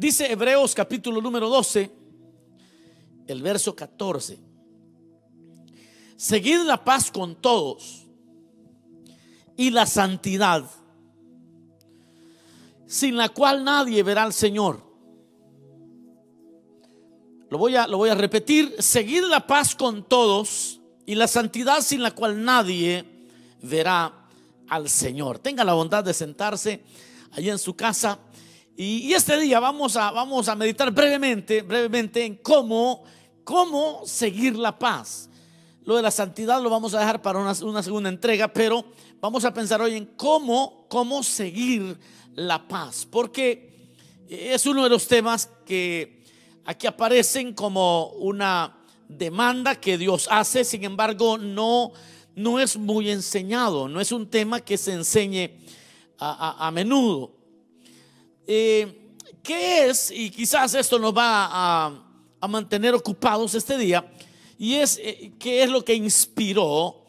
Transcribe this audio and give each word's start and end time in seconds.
Dice 0.00 0.32
Hebreos 0.32 0.74
capítulo 0.74 1.20
número 1.20 1.50
12, 1.50 1.90
el 3.26 3.42
verso 3.42 3.76
14. 3.76 4.38
Seguid 6.16 6.60
la 6.60 6.82
paz 6.82 7.10
con 7.10 7.36
todos 7.36 8.06
y 9.58 9.68
la 9.68 9.84
santidad, 9.84 10.64
sin 12.86 13.18
la 13.18 13.28
cual 13.28 13.62
nadie 13.62 14.02
verá 14.02 14.22
al 14.22 14.32
Señor. 14.32 14.82
Lo 17.50 17.58
voy 17.58 17.76
a, 17.76 17.86
lo 17.86 17.98
voy 17.98 18.08
a 18.08 18.14
repetir. 18.14 18.76
Seguid 18.78 19.24
la 19.24 19.46
paz 19.46 19.74
con 19.74 20.08
todos 20.08 20.80
y 21.04 21.14
la 21.14 21.28
santidad 21.28 21.82
sin 21.82 22.02
la 22.02 22.12
cual 22.12 22.42
nadie 22.42 23.04
verá 23.60 24.30
al 24.66 24.88
Señor. 24.88 25.40
Tenga 25.40 25.62
la 25.62 25.74
bondad 25.74 26.02
de 26.02 26.14
sentarse 26.14 26.84
allí 27.32 27.50
en 27.50 27.58
su 27.58 27.76
casa. 27.76 28.18
Y, 28.82 29.12
este 29.12 29.38
día 29.38 29.60
vamos 29.60 29.96
a, 29.96 30.10
vamos 30.10 30.48
a 30.48 30.54
meditar 30.54 30.90
brevemente, 30.90 31.62
brevemente 31.62 32.24
en 32.24 32.36
cómo, 32.36 33.04
cómo 33.44 34.02
seguir 34.06 34.56
la 34.56 34.78
paz. 34.78 35.28
Lo 35.84 35.96
de 35.96 36.02
la 36.02 36.10
santidad 36.10 36.62
lo 36.62 36.70
vamos 36.70 36.94
a 36.94 37.00
dejar 37.00 37.20
para 37.20 37.38
una, 37.38 37.52
una 37.62 37.82
segunda 37.82 38.08
entrega, 38.08 38.48
pero 38.48 38.84
vamos 39.20 39.44
a 39.44 39.52
pensar 39.52 39.82
hoy 39.82 39.96
en 39.96 40.06
cómo, 40.16 40.86
cómo 40.88 41.22
seguir 41.22 41.98
la 42.34 42.66
paz. 42.66 43.06
Porque 43.10 43.90
es 44.28 44.64
uno 44.64 44.84
de 44.84 44.90
los 44.90 45.06
temas 45.06 45.50
que 45.66 46.20
Aquí 46.70 46.86
aparecen 46.86 47.52
como 47.52 48.10
una 48.10 48.76
demanda 49.08 49.74
que 49.74 49.98
Dios 49.98 50.28
hace, 50.30 50.62
sin 50.64 50.84
embargo, 50.84 51.36
no, 51.36 51.90
no 52.36 52.60
es 52.60 52.76
muy 52.76 53.10
enseñado, 53.10 53.88
no 53.88 54.00
es 54.00 54.12
un 54.12 54.28
tema 54.28 54.60
que 54.60 54.78
se 54.78 54.92
enseñe 54.92 55.50
a, 56.18 56.70
menudo. 56.72 57.39
Eh, 58.52 59.14
¿Qué 59.44 59.86
es? 59.86 60.10
Y 60.10 60.28
quizás 60.28 60.74
esto 60.74 60.98
nos 60.98 61.16
va 61.16 61.48
a, 61.52 62.48
mantener 62.48 62.96
ocupados 62.96 63.54
este 63.54 63.78
día, 63.78 64.10
y 64.58 64.74
es 64.74 64.98
eh, 65.00 65.34
qué 65.38 65.62
es 65.62 65.70
lo 65.70 65.84
que 65.84 65.94
inspiró 65.94 67.06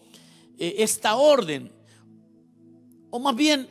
eh, 0.59 0.75
esta 0.77 1.15
orden, 1.15 1.71
o 3.09 3.19
más 3.19 3.35
bien 3.35 3.67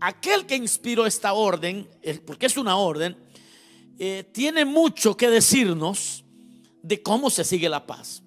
aquel 0.00 0.44
que 0.44 0.56
inspiró 0.56 1.06
esta 1.06 1.34
orden, 1.34 1.88
porque 2.26 2.46
es 2.46 2.56
una 2.56 2.76
orden, 2.76 3.16
eh, 3.96 4.28
tiene 4.32 4.64
mucho 4.64 5.16
que 5.16 5.30
decirnos 5.30 6.24
de 6.82 7.00
cómo 7.00 7.30
se 7.30 7.44
sigue 7.44 7.68
la 7.68 7.86
paz. 7.86 8.24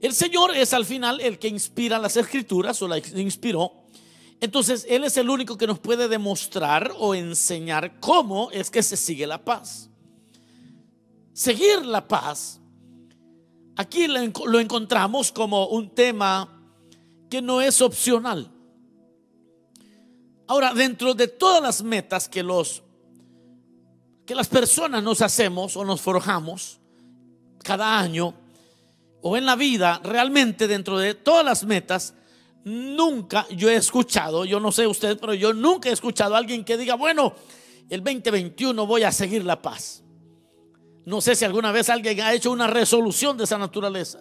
El 0.00 0.12
Señor 0.12 0.54
es 0.54 0.74
al 0.74 0.84
final 0.84 1.18
el 1.22 1.38
que 1.38 1.48
inspira 1.48 1.98
las 1.98 2.18
escrituras 2.18 2.82
o 2.82 2.88
la 2.88 2.98
inspiró. 2.98 3.79
Entonces 4.40 4.86
Él 4.88 5.04
es 5.04 5.16
el 5.16 5.28
único 5.28 5.58
que 5.58 5.66
nos 5.66 5.78
puede 5.78 6.08
demostrar 6.08 6.92
o 6.98 7.14
enseñar 7.14 8.00
cómo 8.00 8.50
es 8.50 8.70
que 8.70 8.82
se 8.82 8.96
sigue 8.96 9.26
la 9.26 9.44
paz. 9.44 9.90
Seguir 11.32 11.84
la 11.84 12.06
paz, 12.06 12.60
aquí 13.76 14.06
lo 14.06 14.60
encontramos 14.60 15.30
como 15.32 15.68
un 15.68 15.90
tema 15.94 16.60
que 17.28 17.40
no 17.40 17.60
es 17.60 17.80
opcional. 17.80 18.50
Ahora, 20.46 20.74
dentro 20.74 21.14
de 21.14 21.28
todas 21.28 21.62
las 21.62 21.82
metas 21.82 22.28
que 22.28 22.42
los 22.42 22.82
que 24.26 24.34
las 24.36 24.46
personas 24.46 25.02
nos 25.02 25.22
hacemos 25.22 25.76
o 25.76 25.84
nos 25.84 26.00
forjamos 26.00 26.78
cada 27.64 27.98
año 27.98 28.32
o 29.22 29.36
en 29.36 29.44
la 29.44 29.56
vida, 29.56 30.00
realmente 30.04 30.68
dentro 30.68 30.98
de 30.98 31.14
todas 31.14 31.44
las 31.44 31.64
metas, 31.64 32.14
nunca 32.64 33.46
yo 33.50 33.68
he 33.68 33.76
escuchado, 33.76 34.44
yo 34.44 34.60
no 34.60 34.72
sé 34.72 34.86
usted, 34.86 35.18
pero 35.18 35.34
yo 35.34 35.52
nunca 35.52 35.88
he 35.88 35.92
escuchado 35.92 36.34
a 36.34 36.38
alguien 36.38 36.64
que 36.64 36.76
diga, 36.76 36.94
bueno, 36.94 37.34
el 37.88 38.02
2021 38.02 38.86
voy 38.86 39.02
a 39.02 39.12
seguir 39.12 39.44
la 39.44 39.60
paz. 39.60 40.02
No 41.04 41.20
sé 41.20 41.34
si 41.34 41.44
alguna 41.44 41.72
vez 41.72 41.88
alguien 41.88 42.20
ha 42.20 42.32
hecho 42.32 42.50
una 42.50 42.66
resolución 42.66 43.36
de 43.36 43.44
esa 43.44 43.58
naturaleza. 43.58 44.20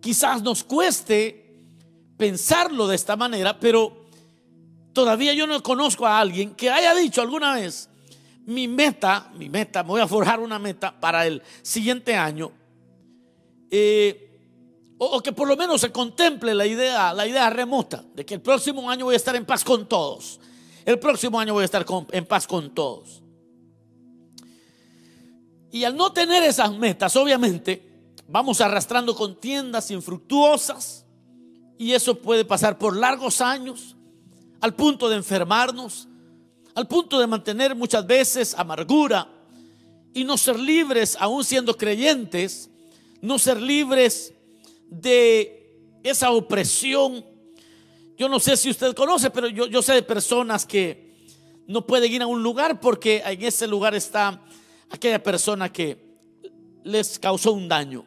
Quizás 0.00 0.42
nos 0.42 0.62
cueste 0.62 1.62
pensarlo 2.16 2.86
de 2.86 2.94
esta 2.94 3.16
manera, 3.16 3.58
pero 3.58 4.04
todavía 4.92 5.34
yo 5.34 5.46
no 5.46 5.62
conozco 5.62 6.06
a 6.06 6.20
alguien 6.20 6.54
que 6.54 6.70
haya 6.70 6.94
dicho 6.94 7.20
alguna 7.20 7.54
vez, 7.54 7.88
mi 8.46 8.68
meta, 8.68 9.32
mi 9.34 9.48
meta, 9.48 9.82
me 9.82 9.88
voy 9.90 10.00
a 10.00 10.06
forjar 10.06 10.40
una 10.40 10.58
meta 10.58 10.98
para 11.00 11.26
el 11.26 11.42
siguiente 11.62 12.14
año, 12.14 12.52
eh, 13.70 14.33
o, 14.98 15.20
que 15.20 15.32
por 15.32 15.48
lo 15.48 15.56
menos 15.56 15.80
se 15.80 15.90
contemple 15.90 16.54
la 16.54 16.66
idea, 16.66 17.12
la 17.12 17.26
idea 17.26 17.50
remota 17.50 18.04
de 18.14 18.24
que 18.24 18.34
el 18.34 18.40
próximo 18.40 18.88
año 18.88 19.06
voy 19.06 19.14
a 19.14 19.16
estar 19.16 19.34
en 19.34 19.44
paz 19.44 19.64
con 19.64 19.88
todos. 19.88 20.40
El 20.84 20.98
próximo 20.98 21.40
año 21.40 21.52
voy 21.52 21.62
a 21.62 21.64
estar 21.64 21.84
en 22.12 22.26
paz 22.26 22.46
con 22.46 22.74
todos. 22.74 23.22
Y 25.72 25.82
al 25.84 25.96
no 25.96 26.12
tener 26.12 26.44
esas 26.44 26.72
metas, 26.72 27.16
obviamente, 27.16 27.82
vamos 28.28 28.60
arrastrando 28.60 29.14
contiendas 29.14 29.90
infructuosas 29.90 31.04
y 31.78 31.92
eso 31.92 32.16
puede 32.20 32.44
pasar 32.44 32.78
por 32.78 32.96
largos 32.96 33.40
años 33.40 33.96
al 34.60 34.74
punto 34.74 35.08
de 35.08 35.16
enfermarnos, 35.16 36.06
al 36.74 36.86
punto 36.86 37.18
de 37.18 37.26
mantener 37.26 37.74
muchas 37.74 38.06
veces 38.06 38.54
amargura 38.56 39.28
y 40.12 40.22
no 40.22 40.36
ser 40.36 40.58
libres, 40.58 41.16
aún 41.18 41.44
siendo 41.44 41.76
creyentes, 41.76 42.70
no 43.20 43.38
ser 43.38 43.60
libres 43.60 44.33
de 45.00 46.00
esa 46.02 46.30
opresión. 46.30 47.24
Yo 48.16 48.28
no 48.28 48.38
sé 48.38 48.56
si 48.56 48.70
usted 48.70 48.94
conoce, 48.94 49.30
pero 49.30 49.48
yo, 49.48 49.66
yo 49.66 49.82
sé 49.82 49.94
de 49.94 50.02
personas 50.02 50.64
que 50.64 51.14
no 51.66 51.86
pueden 51.86 52.12
ir 52.12 52.22
a 52.22 52.26
un 52.26 52.42
lugar 52.42 52.80
porque 52.80 53.22
en 53.24 53.42
ese 53.42 53.66
lugar 53.66 53.94
está 53.94 54.42
aquella 54.90 55.22
persona 55.22 55.72
que 55.72 55.98
les 56.84 57.18
causó 57.18 57.52
un 57.52 57.68
daño. 57.68 58.06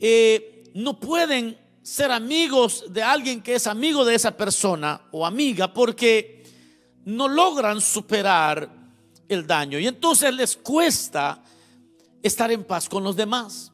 Eh, 0.00 0.64
no 0.74 0.98
pueden 0.98 1.56
ser 1.82 2.10
amigos 2.10 2.84
de 2.90 3.02
alguien 3.02 3.42
que 3.42 3.54
es 3.54 3.66
amigo 3.66 4.04
de 4.04 4.14
esa 4.14 4.36
persona 4.36 5.00
o 5.12 5.24
amiga 5.24 5.72
porque 5.72 6.42
no 7.04 7.28
logran 7.28 7.80
superar 7.80 8.68
el 9.28 9.46
daño 9.46 9.78
y 9.78 9.86
entonces 9.86 10.34
les 10.34 10.56
cuesta 10.56 11.42
estar 12.22 12.50
en 12.50 12.64
paz 12.64 12.88
con 12.88 13.04
los 13.04 13.14
demás. 13.14 13.70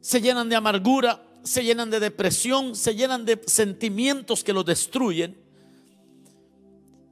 Se 0.00 0.20
llenan 0.20 0.48
de 0.48 0.56
amargura, 0.56 1.20
se 1.48 1.64
llenan 1.64 1.90
de 1.90 1.98
depresión, 1.98 2.76
se 2.76 2.94
llenan 2.94 3.24
de 3.24 3.40
sentimientos 3.46 4.44
que 4.44 4.52
los 4.52 4.64
destruyen. 4.64 5.36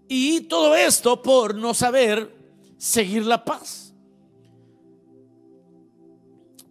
Y 0.09 0.43
todo 0.43 0.75
esto 0.75 1.23
por 1.23 1.55
no 1.55 1.75
saber 1.75 2.35
seguir 2.77 3.25
la 3.25 3.45
paz. 3.45 3.95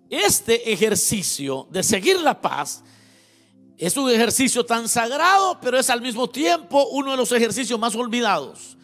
Este 0.10 0.72
ejercicio 0.72 1.68
de 1.72 1.82
seguir 1.84 2.20
la 2.22 2.40
paz 2.40 2.84
es 3.78 3.98
un 3.98 4.10
ejercicio 4.10 4.66
tan 4.66 4.88
sagrado, 4.88 5.60
pero 5.60 5.78
es 5.78 5.90
al 5.90 6.02
mismo 6.02 6.30
tiempo 6.30 6.88
uno 6.92 7.12
de 7.12 7.18
los 7.18 7.32
ejercicios 7.32 7.80
más 7.80 7.96
olvidados 7.96 8.76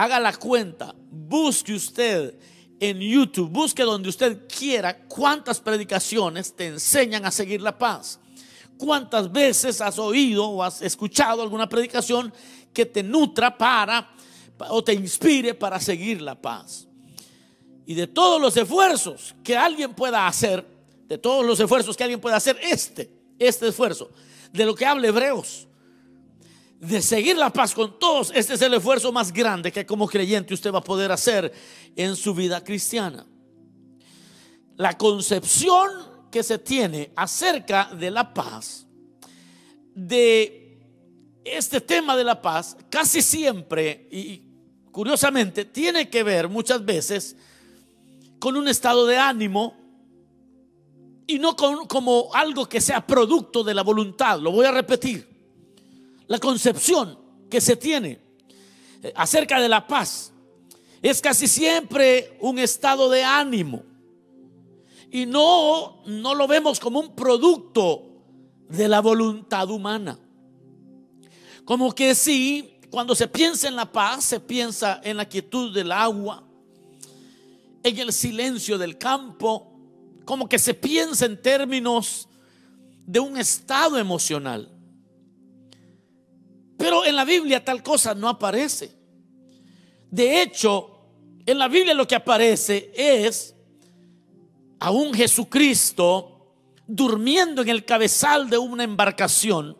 haga 0.00 0.18
la 0.18 0.32
cuenta, 0.32 0.94
busque 1.10 1.74
usted 1.74 2.34
en 2.80 2.98
YouTube, 2.98 3.50
busque 3.50 3.82
donde 3.82 4.08
usted 4.08 4.48
quiera 4.48 4.98
cuántas 5.06 5.60
predicaciones 5.60 6.56
te 6.56 6.66
enseñan 6.66 7.26
a 7.26 7.30
seguir 7.30 7.60
la 7.60 7.76
paz. 7.76 8.18
¿Cuántas 8.78 9.30
veces 9.30 9.82
has 9.82 9.98
oído 9.98 10.48
o 10.48 10.62
has 10.62 10.80
escuchado 10.80 11.42
alguna 11.42 11.68
predicación 11.68 12.32
que 12.72 12.86
te 12.86 13.02
nutra 13.02 13.56
para 13.56 14.10
o 14.70 14.82
te 14.82 14.94
inspire 14.94 15.52
para 15.52 15.78
seguir 15.78 16.22
la 16.22 16.40
paz? 16.40 16.88
Y 17.84 17.92
de 17.92 18.06
todos 18.06 18.40
los 18.40 18.56
esfuerzos 18.56 19.34
que 19.44 19.54
alguien 19.54 19.92
pueda 19.92 20.26
hacer, 20.26 20.66
de 21.06 21.18
todos 21.18 21.44
los 21.44 21.60
esfuerzos 21.60 21.94
que 21.94 22.04
alguien 22.04 22.20
pueda 22.20 22.36
hacer, 22.36 22.58
este, 22.62 23.10
este 23.38 23.68
esfuerzo, 23.68 24.10
de 24.52 24.64
lo 24.64 24.74
que 24.74 24.86
habla 24.86 25.08
Hebreos, 25.08 25.68
de 26.80 27.02
seguir 27.02 27.36
la 27.36 27.52
paz 27.52 27.74
con 27.74 27.98
todos, 27.98 28.32
este 28.34 28.54
es 28.54 28.62
el 28.62 28.72
esfuerzo 28.72 29.12
más 29.12 29.30
grande 29.32 29.70
que 29.70 29.84
como 29.84 30.08
creyente 30.08 30.54
usted 30.54 30.72
va 30.72 30.78
a 30.78 30.84
poder 30.84 31.12
hacer 31.12 31.52
en 31.94 32.16
su 32.16 32.34
vida 32.34 32.64
cristiana. 32.64 33.26
La 34.76 34.96
concepción 34.96 35.90
que 36.32 36.42
se 36.42 36.58
tiene 36.58 37.12
acerca 37.14 37.90
de 37.94 38.10
la 38.10 38.32
paz, 38.32 38.86
de 39.94 40.80
este 41.44 41.82
tema 41.82 42.16
de 42.16 42.24
la 42.24 42.40
paz, 42.40 42.78
casi 42.88 43.20
siempre 43.20 44.08
y 44.10 44.42
curiosamente 44.90 45.66
tiene 45.66 46.08
que 46.08 46.22
ver 46.22 46.48
muchas 46.48 46.82
veces 46.82 47.36
con 48.38 48.56
un 48.56 48.68
estado 48.68 49.04
de 49.04 49.18
ánimo 49.18 49.76
y 51.26 51.38
no 51.38 51.54
con, 51.54 51.86
como 51.86 52.30
algo 52.32 52.66
que 52.66 52.80
sea 52.80 53.06
producto 53.06 53.62
de 53.62 53.74
la 53.74 53.82
voluntad. 53.82 54.40
Lo 54.40 54.50
voy 54.50 54.64
a 54.64 54.72
repetir 54.72 55.29
la 56.30 56.38
concepción 56.38 57.18
que 57.50 57.60
se 57.60 57.74
tiene 57.74 58.20
eh, 59.02 59.12
acerca 59.16 59.60
de 59.60 59.68
la 59.68 59.84
paz 59.84 60.32
es 61.02 61.20
casi 61.20 61.48
siempre 61.48 62.38
un 62.40 62.60
estado 62.60 63.10
de 63.10 63.24
ánimo. 63.24 63.82
Y 65.10 65.26
no, 65.26 66.04
no 66.06 66.36
lo 66.36 66.46
vemos 66.46 66.78
como 66.78 67.00
un 67.00 67.16
producto 67.16 68.22
de 68.68 68.86
la 68.86 69.00
voluntad 69.00 69.68
humana. 69.70 70.20
Como 71.64 71.92
que 71.92 72.14
si 72.14 72.78
cuando 72.90 73.16
se 73.16 73.26
piensa 73.26 73.66
en 73.66 73.74
la 73.74 73.90
paz, 73.90 74.22
se 74.22 74.38
piensa 74.38 75.00
en 75.02 75.16
la 75.16 75.24
quietud 75.24 75.74
del 75.74 75.90
agua, 75.90 76.44
en 77.82 77.98
el 77.98 78.12
silencio 78.12 78.78
del 78.78 78.98
campo, 78.98 79.72
como 80.24 80.48
que 80.48 80.60
se 80.60 80.74
piensa 80.74 81.26
en 81.26 81.42
términos 81.42 82.28
de 83.04 83.18
un 83.18 83.36
estado 83.36 83.98
emocional. 83.98 84.76
Pero 86.80 87.04
en 87.04 87.14
la 87.14 87.26
Biblia 87.26 87.62
tal 87.62 87.82
cosa 87.82 88.14
no 88.14 88.26
aparece. 88.26 88.90
De 90.10 90.40
hecho, 90.40 91.10
en 91.44 91.58
la 91.58 91.68
Biblia 91.68 91.92
lo 91.92 92.08
que 92.08 92.14
aparece 92.14 92.90
es 92.96 93.54
a 94.78 94.90
un 94.90 95.12
Jesucristo 95.12 96.54
durmiendo 96.86 97.60
en 97.60 97.68
el 97.68 97.84
cabezal 97.84 98.48
de 98.48 98.56
una 98.56 98.82
embarcación 98.82 99.76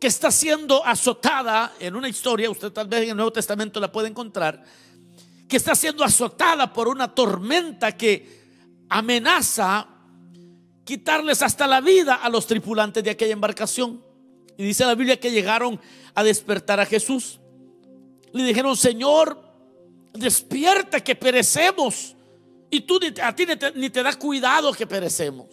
que 0.00 0.06
está 0.06 0.30
siendo 0.30 0.82
azotada 0.86 1.74
en 1.78 1.94
una 1.94 2.08
historia, 2.08 2.50
usted 2.50 2.72
tal 2.72 2.88
vez 2.88 3.02
en 3.02 3.10
el 3.10 3.16
Nuevo 3.16 3.32
Testamento 3.32 3.78
la 3.78 3.92
puede 3.92 4.08
encontrar, 4.08 4.64
que 5.46 5.58
está 5.58 5.74
siendo 5.74 6.04
azotada 6.04 6.72
por 6.72 6.88
una 6.88 7.14
tormenta 7.14 7.98
que 7.98 8.86
amenaza 8.88 9.88
quitarles 10.86 11.42
hasta 11.42 11.66
la 11.66 11.82
vida 11.82 12.14
a 12.14 12.30
los 12.30 12.46
tripulantes 12.46 13.04
de 13.04 13.10
aquella 13.10 13.34
embarcación. 13.34 14.13
Y 14.56 14.64
dice 14.64 14.84
la 14.84 14.94
Biblia 14.94 15.18
que 15.18 15.30
llegaron 15.30 15.80
a 16.14 16.22
despertar 16.22 16.80
a 16.80 16.86
Jesús. 16.86 17.40
Le 18.32 18.44
dijeron, 18.44 18.76
Señor, 18.76 19.40
despierta 20.12 21.02
que 21.02 21.14
perecemos. 21.14 22.14
Y 22.70 22.80
tú 22.80 22.98
a 23.22 23.34
ti 23.34 23.46
ni 23.46 23.56
te, 23.56 23.72
ni 23.72 23.88
da 23.88 24.18
cuidado 24.18 24.72
que 24.72 24.86
perecemos. 24.86 25.48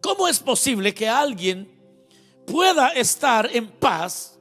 ¿Cómo 0.00 0.26
es 0.26 0.40
posible 0.40 0.94
que 0.94 1.08
alguien 1.08 1.80
pueda 2.50 2.88
estar 2.88 3.48
en 3.52 3.68
paz 3.68 4.38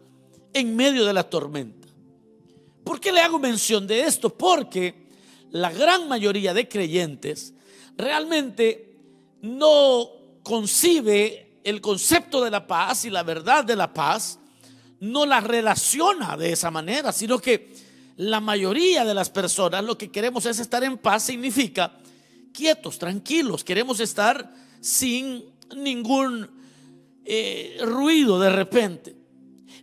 en 0.53 0.75
medio 0.75 1.05
de 1.05 1.13
la 1.13 1.23
tormenta. 1.23 1.87
¿Por 2.83 2.99
qué 2.99 3.11
le 3.11 3.21
hago 3.21 3.37
mención 3.37 3.85
de 3.85 4.01
esto? 4.01 4.35
Porque 4.35 5.07
la 5.51 5.71
gran 5.71 6.07
mayoría 6.07 6.53
de 6.53 6.67
creyentes 6.67 7.53
realmente 7.97 8.97
no 9.41 10.09
concibe 10.43 11.48
el 11.63 11.81
concepto 11.81 12.43
de 12.43 12.51
la 12.51 12.67
paz 12.67 13.05
y 13.05 13.09
la 13.09 13.23
verdad 13.23 13.63
de 13.63 13.75
la 13.75 13.93
paz, 13.93 14.39
no 14.99 15.25
la 15.25 15.39
relaciona 15.39 16.35
de 16.37 16.51
esa 16.51 16.71
manera, 16.71 17.11
sino 17.11 17.39
que 17.39 17.73
la 18.17 18.41
mayoría 18.41 19.05
de 19.05 19.13
las 19.13 19.29
personas 19.29 19.83
lo 19.83 19.97
que 19.97 20.11
queremos 20.11 20.45
es 20.45 20.59
estar 20.59 20.83
en 20.83 20.97
paz, 20.97 21.23
significa 21.23 21.97
quietos, 22.53 22.99
tranquilos, 22.99 23.63
queremos 23.63 23.99
estar 23.99 24.53
sin 24.81 25.45
ningún 25.75 26.49
eh, 27.23 27.77
ruido 27.85 28.39
de 28.39 28.49
repente. 28.49 29.15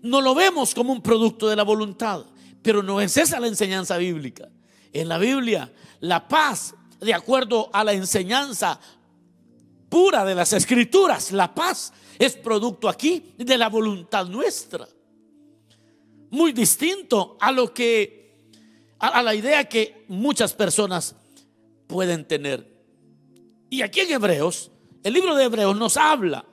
No 0.02 0.20
lo 0.20 0.34
vemos 0.34 0.74
como 0.74 0.92
un 0.92 1.02
producto 1.02 1.48
de 1.48 1.56
la 1.56 1.62
voluntad, 1.62 2.26
pero 2.62 2.82
no 2.82 3.00
es 3.00 3.16
esa 3.16 3.40
la 3.40 3.46
enseñanza 3.46 3.96
bíblica. 3.96 4.48
En 4.92 5.08
la 5.08 5.18
Biblia, 5.18 5.72
la 6.00 6.28
paz, 6.28 6.74
de 7.00 7.14
acuerdo 7.14 7.70
a 7.72 7.84
la 7.84 7.92
enseñanza 7.92 8.80
pura 9.88 10.24
de 10.24 10.34
las 10.34 10.52
escrituras, 10.52 11.32
la 11.32 11.54
paz 11.54 11.92
es 12.18 12.36
producto 12.36 12.88
aquí 12.88 13.34
de 13.36 13.58
la 13.58 13.68
voluntad 13.68 14.26
nuestra. 14.26 14.86
Muy 16.30 16.52
distinto 16.52 17.36
a 17.40 17.52
lo 17.52 17.72
que, 17.72 18.36
a, 18.98 19.22
la 19.22 19.34
idea 19.34 19.68
que 19.68 20.04
muchas 20.08 20.52
personas 20.52 21.14
pueden 21.86 22.26
tener. 22.26 22.74
Y 23.70 23.82
aquí 23.82 24.00
en 24.00 24.12
Hebreos, 24.12 24.70
el 25.02 25.12
libro 25.12 25.34
de 25.34 25.44
Hebreos 25.44 25.76
nos 25.76 25.96
habla 25.96 26.44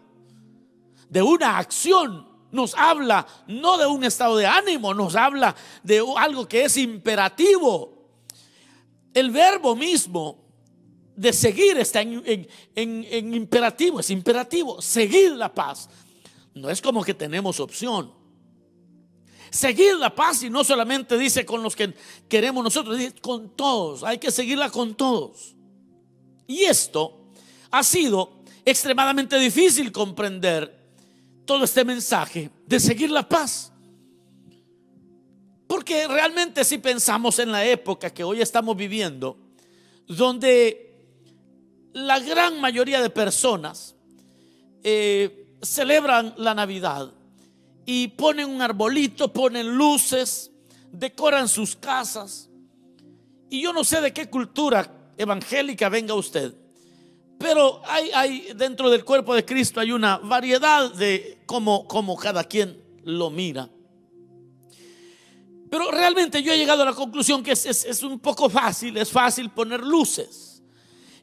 de 1.09 1.21
una 1.21 1.57
acción, 1.57 2.27
nos 2.51 2.75
habla 2.75 3.25
no 3.47 3.77
de 3.77 3.88
un 3.88 4.03
estado 4.03 4.38
de 4.38 4.45
ánimo, 4.45 4.94
nos 4.94 5.15
habla 5.15 5.56
de 5.81 6.03
algo 6.18 6.47
que 6.47 6.65
es 6.65 6.77
imperativo. 6.77 8.09
El 9.13 9.31
verbo 9.31 9.75
mismo 9.75 10.43
de 11.15 11.33
seguir 11.33 11.77
está 11.77 12.01
en, 12.01 12.48
imperativo, 12.75 14.00
es 14.00 14.10
imperativo, 14.10 14.81
seguir 14.81 15.31
la 15.31 15.54
paz. 15.54 15.89
No 16.54 16.69
es 16.69 16.81
como 16.81 17.04
que 17.04 17.13
tenemos 17.13 17.60
opción. 17.60 18.12
Seguir 19.50 19.95
la 19.98 20.13
paz 20.13 20.42
y 20.44 20.50
no 20.50 20.63
solamente 20.63 21.18
dice 21.18 21.45
con 21.45 21.62
los 21.62 21.75
que 21.75 21.94
queremos 22.27 22.63
nosotros, 22.63 22.98
dice 22.98 23.13
con 23.21 23.56
todos, 23.56 24.04
hay 24.04 24.18
que 24.18 24.31
seguirla 24.31 24.69
con 24.69 24.95
todos. 24.95 25.56
Y 26.48 26.63
esto 26.63 27.30
ha 27.69 27.83
sido 27.83 28.44
extremadamente 28.65 29.38
difícil 29.38 29.92
comprender 29.92 30.83
todo 31.45 31.63
este 31.63 31.86
mensaje 31.86 32.50
de 32.65 32.80
seguir 32.80 33.12
la 33.12 33.27
paz. 33.27 33.71
Porque 35.68 36.07
realmente 36.07 36.63
si 36.63 36.77
pensamos 36.77 37.39
en 37.39 37.51
la 37.51 37.65
época 37.65 38.12
que 38.12 38.24
hoy 38.24 38.42
estamos 38.42 38.75
viviendo, 38.75 39.38
donde 40.07 40.82
la 41.94 42.19
gran 42.19 42.60
mayoría 42.60 43.01
de 43.01 43.10
personas 43.10 43.95
eh, 44.84 45.56
celebran 45.62 46.34
la 46.38 46.54
Navidad 46.54 47.12
y 47.86 48.10
ponen 48.10 48.50
un 48.50 48.62
arbolito, 48.62 49.31
ponen 49.31 49.75
luces, 49.75 50.51
decoran 50.92 51.48
sus 51.48 51.75
casas. 51.75 52.50
Y 53.50 53.62
yo 53.62 53.74
no 53.74 53.84
sé 53.84 54.01
de 54.01 54.12
qué 54.12 54.30
cultura 54.30 55.13
evangélica 55.18 55.90
venga 55.90 56.13
usted, 56.16 56.54
pero 57.38 57.81
hay, 57.86 58.10
hay, 58.13 58.48
dentro 58.56 58.89
del 58.89 59.04
cuerpo 59.04 59.36
de 59.36 59.46
Cristo 59.46 59.80
hay 59.80 59.92
una 59.92 60.18
variedad 60.18 60.92
de 60.94 61.39
cómo, 61.46 61.88
cómo 61.88 62.16
cada 62.16 62.44
quien 62.46 62.81
lo 63.04 63.30
mira. 63.30 63.69
Pero 65.69 65.89
realmente 65.92 66.42
yo 66.44 66.54
he 66.54 66.57
llegado 66.57 66.84
a 66.84 66.86
la 66.86 66.94
conclusión 66.94 67.42
que 67.42 67.51
es, 67.51 67.66
es, 67.66 68.04
un 68.04 68.19
poco 68.19 68.48
fácil, 68.50 68.96
es 68.96 69.12
fácil 69.12 69.50
poner 69.50 69.81
luces. 69.81 70.52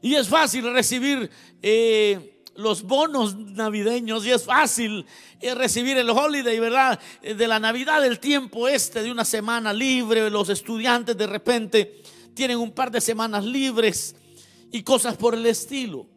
Y 0.01 0.15
es 0.15 0.27
fácil 0.27 0.71
recibir 0.73 1.29
eh, 1.61 2.43
los 2.55 2.83
bonos 2.83 3.37
navideños 3.37 4.25
y 4.25 4.31
es 4.31 4.43
fácil 4.43 5.05
eh, 5.39 5.53
recibir 5.53 5.97
el 5.97 6.09
holiday, 6.09 6.59
¿verdad? 6.59 6.99
Eh, 7.21 7.33
de 7.33 7.47
la 7.47 7.59
Navidad, 7.59 8.05
el 8.05 8.19
tiempo 8.19 8.67
este 8.67 9.03
de 9.03 9.11
una 9.11 9.25
semana 9.25 9.73
libre. 9.73 10.29
Los 10.29 10.49
estudiantes 10.49 11.15
de 11.17 11.27
repente 11.27 12.01
tienen 12.33 12.57
un 12.57 12.71
par 12.71 12.91
de 12.91 13.01
semanas 13.01 13.45
libres 13.45 14.15
y 14.71 14.83
cosas 14.83 15.17
por 15.17 15.35
el 15.35 15.45
estilo. 15.45 16.07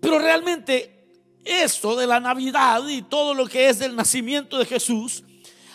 Pero 0.00 0.18
realmente 0.18 1.08
eso 1.44 1.96
de 1.96 2.06
la 2.06 2.20
Navidad 2.20 2.86
y 2.88 3.02
todo 3.02 3.32
lo 3.32 3.46
que 3.46 3.68
es 3.68 3.78
del 3.78 3.96
nacimiento 3.96 4.58
de 4.58 4.66
Jesús 4.66 5.22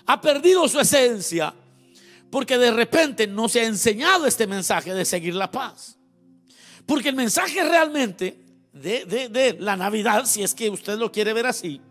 ha 0.05 0.19
perdido 0.19 0.67
su 0.67 0.79
esencia 0.79 1.53
porque 2.29 2.57
de 2.57 2.71
repente 2.71 3.27
no 3.27 3.49
se 3.49 3.61
ha 3.61 3.65
enseñado 3.65 4.25
este 4.25 4.47
mensaje 4.47 4.93
de 4.93 5.05
seguir 5.05 5.35
la 5.35 5.51
paz. 5.51 5.97
Porque 6.85 7.09
el 7.09 7.15
mensaje 7.15 7.63
realmente 7.63 8.37
de, 8.73 9.05
de 9.05 9.57
la 9.59 9.75
Navidad, 9.75 10.25
si 10.25 10.43
es 10.43 10.53
que 10.53 10.69
usted 10.69 10.97
lo 10.97 11.11
quiere 11.11 11.33
ver 11.33 11.45
así, 11.45 11.81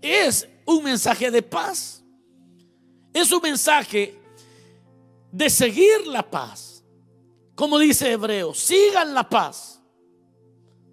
es 0.00 0.48
un 0.64 0.84
mensaje 0.84 1.30
de 1.30 1.42
paz. 1.42 2.02
Es 3.12 3.32
un 3.32 3.42
mensaje 3.42 4.18
de 5.32 5.50
seguir 5.50 6.06
la 6.06 6.28
paz. 6.28 6.84
Como 7.54 7.78
dice 7.78 8.12
Hebreo, 8.12 8.54
sigan 8.54 9.14
la 9.14 9.28
paz. 9.28 9.80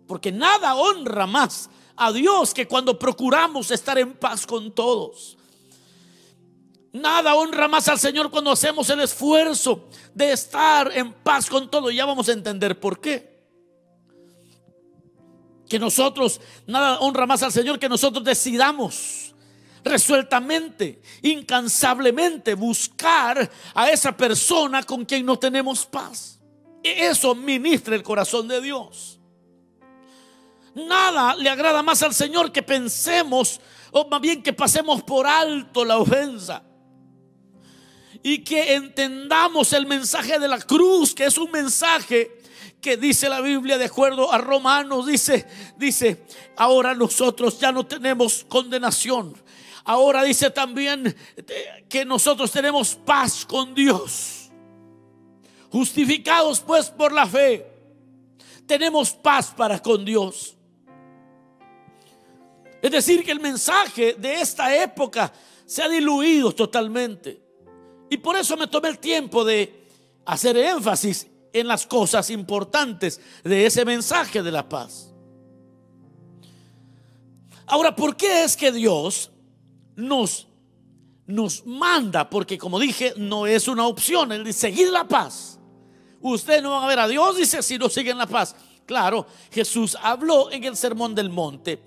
Porque 0.08 0.32
nada 0.32 0.76
honra 0.76 1.28
más 1.28 1.70
a 1.96 2.12
Dios 2.12 2.54
que 2.54 2.68
cuando 2.68 2.98
procuramos 2.98 3.72
estar 3.72 3.98
en 3.98 4.14
paz 4.14 4.46
con 4.46 4.74
todos. 4.74 5.37
Nada 7.02 7.36
honra 7.36 7.68
más 7.68 7.88
al 7.88 8.00
Señor 8.00 8.32
cuando 8.32 8.52
hacemos 8.52 8.90
el 8.90 9.02
esfuerzo 9.02 9.88
de 10.14 10.32
estar 10.32 10.92
en 10.96 11.14
paz 11.14 11.50
con 11.50 11.70
todo. 11.70 11.92
Ya 11.92 12.06
vamos 12.06 12.28
a 12.30 12.34
entender 12.34 12.80
por 12.80 13.00
qué. 13.00 13.38
Que 15.70 15.78
nosotros, 15.78 16.42
nada 16.66 17.00
honra 17.00 17.26
más 17.26 17.44
al 17.44 17.52
Señor 17.52 17.78
que 17.78 17.90
nosotros 17.90 18.24
decidamos 18.24 19.36
resueltamente, 19.84 21.02
incansablemente 21.22 22.56
buscar 22.56 23.50
a 23.74 23.90
esa 23.90 24.16
persona 24.16 24.84
con 24.84 25.06
quien 25.06 25.26
no 25.26 25.38
tenemos 25.38 25.86
paz. 25.86 26.40
Y 26.84 26.90
eso 26.90 27.36
ministra 27.36 27.96
el 27.96 28.04
corazón 28.04 28.48
de 28.48 28.62
Dios. 28.62 29.20
Nada 30.74 31.36
le 31.36 31.50
agrada 31.50 31.82
más 31.84 32.02
al 32.04 32.14
Señor 32.14 32.52
que 32.52 32.64
pensemos, 32.64 33.60
o 33.92 34.08
más 34.08 34.22
bien 34.22 34.42
que 34.42 34.54
pasemos 34.54 35.04
por 35.04 35.28
alto 35.28 35.84
la 35.86 35.98
ofensa. 35.98 36.64
Y 38.24 38.44
que 38.44 38.76
entendamos 38.76 39.74
el 39.74 39.86
mensaje 39.86 40.40
de 40.40 40.48
la 40.48 40.60
cruz, 40.60 41.14
que 41.14 41.26
es 41.26 41.38
un 41.38 41.52
mensaje 41.52 42.38
que 42.82 42.98
dice 42.98 43.30
la 43.30 43.42
Biblia 43.42 43.78
de 43.78 43.86
acuerdo 43.86 44.32
a 44.32 44.38
Romanos, 44.38 45.08
dice, 45.08 45.46
dice, 45.78 46.26
ahora 46.56 46.94
nosotros 46.94 47.60
ya 47.60 47.72
no 47.72 47.86
tenemos 47.86 48.46
condenación. 48.48 49.36
Ahora 49.84 50.24
dice 50.24 50.50
también 50.52 51.16
que 51.88 52.06
nosotros 52.06 52.52
tenemos 52.52 52.96
paz 52.96 53.46
con 53.46 53.74
Dios. 53.74 54.50
Justificados 55.72 56.60
pues 56.60 56.90
por 56.90 57.12
la 57.12 57.26
fe, 57.26 57.66
tenemos 58.66 59.12
paz 59.12 59.54
para 59.56 59.80
con 59.80 60.04
Dios. 60.04 60.58
Es 62.82 62.92
decir, 62.92 63.24
que 63.24 63.32
el 63.32 63.40
mensaje 63.40 64.14
de 64.14 64.42
esta 64.42 64.76
época 64.76 65.32
se 65.66 65.82
ha 65.82 65.90
diluido 65.90 66.54
totalmente. 66.54 67.47
Y 68.10 68.18
por 68.18 68.36
eso 68.36 68.56
me 68.58 68.68
tomé 68.68 68.90
el 68.90 69.00
tiempo 69.00 69.44
de 69.44 69.88
hacer 70.26 70.58
énfasis 70.58 71.28
en 71.54 71.68
las 71.68 71.86
cosas 71.86 72.30
importantes 72.30 73.20
de 73.44 73.66
ese 73.66 73.86
mensaje 73.86 74.42
de 74.44 74.52
la 74.52 74.68
paz. 74.68 75.14
Ahora, 77.66 77.96
¿por 77.96 78.16
qué 78.16 78.44
es 78.44 78.56
que 78.56 78.72
Dios 78.72 79.32
nos, 79.96 80.48
nos 81.26 81.66
manda? 81.66 82.30
Porque 82.30 82.58
como 82.58 82.80
dije, 82.80 83.14
no 83.18 83.46
es 83.46 83.68
una 83.68 83.88
opción, 83.88 84.32
Él 84.32 84.44
dice, 84.44 84.60
seguir 84.60 84.90
la 84.90 85.08
paz. 85.08 85.60
Ustedes 86.22 86.64
no 86.64 86.72
van 86.72 86.84
a 86.84 86.88
ver 86.88 87.00
a 87.00 87.08
Dios, 87.08 87.36
dice, 87.36 87.62
si 87.62 87.78
no 87.78 87.90
siguen 87.90 88.18
la 88.18 88.26
paz. 88.26 88.56
Claro, 88.86 89.28
Jesús 89.52 89.98
habló 90.02 90.50
en 90.50 90.64
el 90.64 90.78
Sermón 90.78 91.14
del 91.14 91.30
Monte 91.30 91.82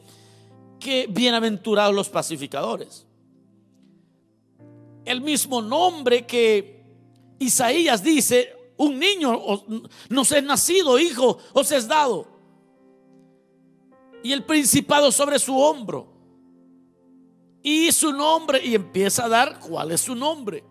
que 0.78 1.06
bienaventurados 1.08 1.94
los 1.94 2.08
pacificadores. 2.08 3.06
El 5.10 5.22
mismo 5.22 5.60
nombre 5.60 6.24
que 6.24 6.84
Isaías 7.40 8.00
dice, 8.00 8.56
un 8.76 8.96
niño 8.96 9.42
nos 10.08 10.30
es 10.30 10.44
nacido, 10.44 11.00
hijo, 11.00 11.36
os 11.52 11.72
es 11.72 11.88
dado. 11.88 12.28
Y 14.22 14.30
el 14.30 14.44
principado 14.44 15.10
sobre 15.10 15.40
su 15.40 15.58
hombro. 15.58 16.06
Y 17.60 17.90
su 17.90 18.12
nombre, 18.12 18.64
y 18.64 18.76
empieza 18.76 19.24
a 19.24 19.28
dar 19.28 19.58
cuál 19.58 19.90
es 19.90 20.02
su 20.02 20.14
nombre. 20.14 20.62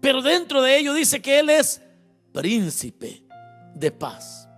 Pero 0.00 0.22
dentro 0.22 0.62
de 0.62 0.78
ello 0.78 0.94
dice 0.94 1.20
que 1.20 1.38
Él 1.38 1.50
es 1.50 1.82
príncipe 2.32 3.24
de 3.74 3.90
paz. 3.90 4.48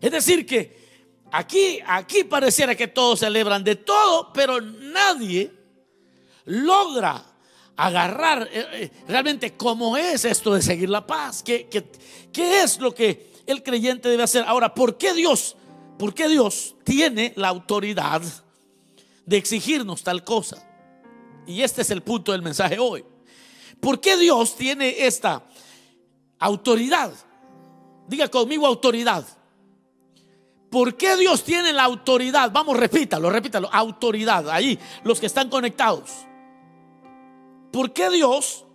Es 0.00 0.10
decir, 0.10 0.46
que 0.46 1.22
aquí, 1.30 1.78
aquí 1.86 2.24
pareciera 2.24 2.74
que 2.74 2.88
todos 2.88 3.20
celebran 3.20 3.62
de 3.62 3.76
todo, 3.76 4.32
pero 4.32 4.62
nadie 4.62 5.61
logra 6.44 7.24
agarrar 7.76 8.48
eh, 8.52 8.66
eh, 8.72 8.90
realmente 9.08 9.56
cómo 9.56 9.96
es 9.96 10.24
esto 10.24 10.54
de 10.54 10.62
seguir 10.62 10.88
la 10.88 11.06
paz. 11.06 11.42
¿Qué, 11.42 11.68
qué 12.32 12.62
es 12.62 12.78
lo 12.78 12.94
que 12.94 13.32
el 13.46 13.62
creyente 13.62 14.08
debe 14.08 14.22
hacer? 14.22 14.44
Ahora, 14.46 14.74
¿por 14.74 14.98
qué 14.98 15.14
Dios? 15.14 15.56
¿Por 15.98 16.14
qué 16.14 16.28
Dios 16.28 16.74
tiene 16.84 17.32
la 17.36 17.48
autoridad 17.48 18.22
de 19.24 19.36
exigirnos 19.36 20.02
tal 20.02 20.24
cosa? 20.24 20.66
Y 21.46 21.62
este 21.62 21.82
es 21.82 21.90
el 21.90 22.02
punto 22.02 22.32
del 22.32 22.42
mensaje 22.42 22.78
hoy. 22.78 23.04
¿Por 23.80 24.00
qué 24.00 24.16
Dios 24.16 24.56
tiene 24.56 25.06
esta 25.06 25.44
autoridad? 26.38 27.12
Diga 28.06 28.28
conmigo 28.28 28.66
autoridad. 28.66 29.24
¿Por 30.70 30.96
qué 30.96 31.16
Dios 31.16 31.44
tiene 31.44 31.72
la 31.72 31.84
autoridad? 31.84 32.50
Vamos, 32.50 32.76
repítalo, 32.76 33.28
repítalo. 33.28 33.68
Autoridad. 33.72 34.48
Ahí, 34.48 34.78
los 35.04 35.20
que 35.20 35.26
están 35.26 35.50
conectados. 35.50 36.10
¿Por 37.72 37.92
qué 37.92 38.10
Dios 38.10 38.66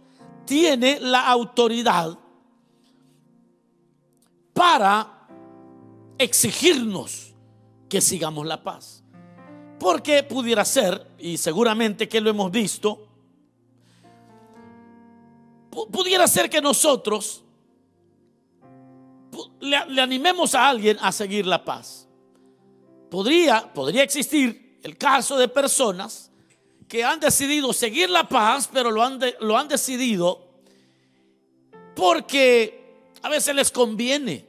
tiene 0.45 0.99
la 0.99 1.27
autoridad 1.27 2.17
para 4.53 5.27
exigirnos 6.17 7.35
que 7.87 8.01
sigamos 8.01 8.45
la 8.47 8.63
paz? 8.63 9.03
Porque 9.79 10.23
pudiera 10.23 10.65
ser, 10.65 11.05
y 11.19 11.37
seguramente 11.37 12.09
que 12.09 12.19
lo 12.19 12.31
hemos 12.31 12.51
visto, 12.51 13.07
pudiera 15.91 16.27
ser 16.27 16.49
que 16.49 16.59
nosotros 16.59 17.43
le, 19.59 20.01
animemos 20.01 20.55
a 20.55 20.69
alguien 20.69 20.97
a 21.01 21.11
seguir 21.11 21.45
la 21.45 21.63
paz. 21.63 22.07
Podría, 23.11 23.71
podría 23.71 24.01
existir 24.01 24.79
el 24.81 24.97
caso 24.97 25.37
de 25.37 25.47
personas 25.47 26.31
que 26.87 27.03
han 27.03 27.19
decidido 27.19 27.73
seguir 27.73 28.09
la 28.09 28.27
paz, 28.27 28.69
pero 28.71 28.91
lo 28.91 29.03
han, 29.03 29.67
decidido 29.67 30.45
porque 31.95 33.05
a 33.21 33.29
veces 33.29 33.55
les 33.55 33.71
conviene. 33.71 34.45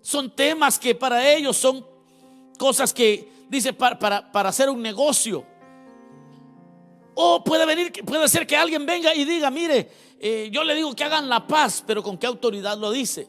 Son 0.00 0.34
temas 0.34 0.78
que 0.78 0.94
para 0.94 1.30
ellos 1.30 1.56
son 1.56 1.84
cosas 2.58 2.92
que, 2.94 3.28
dice, 3.48 3.72
para, 3.72 3.98
para, 4.32 4.48
hacer 4.48 4.70
un 4.70 4.80
negocio. 4.80 5.44
O 7.14 7.42
puede 7.44 7.66
venir, 7.66 7.92
puede 8.04 8.28
ser 8.28 8.46
que 8.46 8.56
alguien 8.56 8.86
venga 8.86 9.14
y 9.14 9.24
diga, 9.24 9.50
mire, 9.50 9.90
eh, 10.20 10.48
yo 10.52 10.64
le 10.64 10.74
digo 10.74 10.94
que 10.94 11.04
hagan 11.04 11.28
la 11.28 11.46
paz, 11.46 11.82
pero 11.86 12.02
¿con 12.02 12.16
qué 12.16 12.26
autoridad 12.26 12.78
lo 12.78 12.90
dice? 12.90 13.28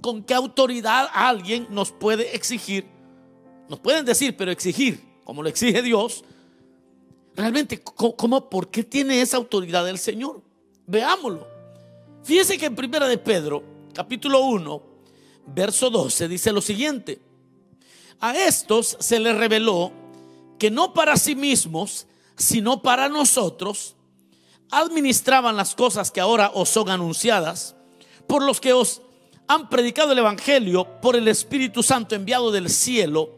con 0.00 0.22
qué 0.22 0.34
autoridad 0.34 1.08
alguien 1.12 1.66
nos 1.70 1.92
puede 1.92 2.34
exigir, 2.34 2.86
nos 3.68 3.80
pueden 3.80 4.04
decir, 4.04 4.36
pero 4.36 4.50
exigir, 4.50 5.00
como 5.24 5.42
lo 5.42 5.48
exige 5.48 5.82
Dios, 5.82 6.24
realmente, 7.36 7.82
¿cómo, 7.82 8.48
por 8.50 8.70
qué 8.70 8.84
tiene 8.84 9.20
esa 9.20 9.36
autoridad 9.36 9.88
el 9.88 9.98
Señor? 9.98 10.42
Veámoslo. 10.86 11.46
Fíjese 12.22 12.58
que 12.58 12.66
en 12.66 12.76
Primera 12.76 13.08
de 13.08 13.18
Pedro, 13.18 13.62
capítulo 13.94 14.40
1, 14.44 14.82
verso 15.46 15.90
12, 15.90 16.28
dice 16.28 16.52
lo 16.52 16.60
siguiente. 16.60 17.20
A 18.20 18.36
estos 18.36 18.96
se 19.00 19.18
les 19.18 19.36
reveló 19.36 19.92
que 20.58 20.70
no 20.70 20.92
para 20.92 21.16
sí 21.16 21.34
mismos, 21.34 22.06
sino 22.36 22.82
para 22.82 23.08
nosotros, 23.08 23.96
administraban 24.70 25.56
las 25.56 25.74
cosas 25.74 26.10
que 26.10 26.20
ahora 26.20 26.50
os 26.54 26.68
son 26.68 26.90
anunciadas, 26.90 27.74
por 28.26 28.42
los 28.42 28.60
que 28.60 28.72
os 28.72 29.02
han 29.48 29.68
predicado 29.68 30.12
el 30.12 30.18
Evangelio 30.18 31.00
por 31.00 31.16
el 31.16 31.26
Espíritu 31.26 31.82
Santo 31.82 32.14
enviado 32.14 32.52
del 32.52 32.68
cielo. 32.68 33.30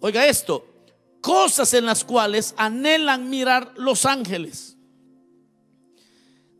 Oiga 0.00 0.26
esto, 0.26 0.66
cosas 1.20 1.74
en 1.74 1.86
las 1.86 2.04
cuales 2.04 2.54
anhelan 2.56 3.28
mirar 3.28 3.72
los 3.76 4.06
ángeles. 4.06 4.76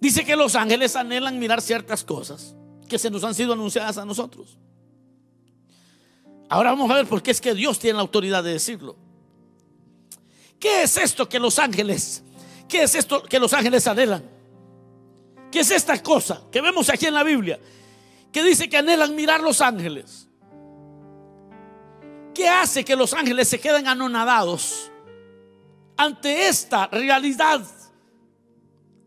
Dice 0.00 0.24
que 0.24 0.36
los 0.36 0.54
ángeles 0.54 0.96
anhelan 0.96 1.38
mirar 1.38 1.60
ciertas 1.60 2.04
cosas 2.04 2.54
que 2.88 2.98
se 2.98 3.10
nos 3.10 3.22
han 3.24 3.34
sido 3.34 3.52
anunciadas 3.52 3.98
a 3.98 4.04
nosotros. 4.04 4.58
Ahora 6.48 6.70
vamos 6.70 6.90
a 6.90 6.94
ver 6.94 7.06
por 7.06 7.22
qué 7.22 7.30
es 7.30 7.40
que 7.40 7.54
Dios 7.54 7.78
tiene 7.78 7.96
la 7.96 8.02
autoridad 8.02 8.42
de 8.42 8.52
decirlo. 8.52 8.96
¿Qué 10.58 10.82
es 10.82 10.96
esto 10.96 11.28
que 11.28 11.38
los 11.38 11.58
ángeles, 11.58 12.22
qué 12.68 12.82
es 12.82 12.94
esto 12.94 13.22
que 13.22 13.38
los 13.38 13.52
ángeles 13.52 13.86
anhelan? 13.86 14.24
¿Qué 15.50 15.60
es 15.60 15.70
esta 15.70 16.02
cosa 16.02 16.42
que 16.50 16.60
vemos 16.60 16.88
aquí 16.88 17.06
en 17.06 17.14
la 17.14 17.22
Biblia? 17.22 17.58
que 18.32 18.42
dice 18.42 18.68
que 18.68 18.76
anhelan 18.76 19.14
mirar 19.14 19.40
los 19.40 19.60
ángeles. 19.60 20.28
¿Qué 22.34 22.48
hace 22.48 22.84
que 22.84 22.96
los 22.96 23.12
ángeles 23.12 23.48
se 23.48 23.60
queden 23.60 23.86
anonadados 23.86 24.90
ante 25.96 26.48
esta 26.48 26.86
realidad 26.86 27.66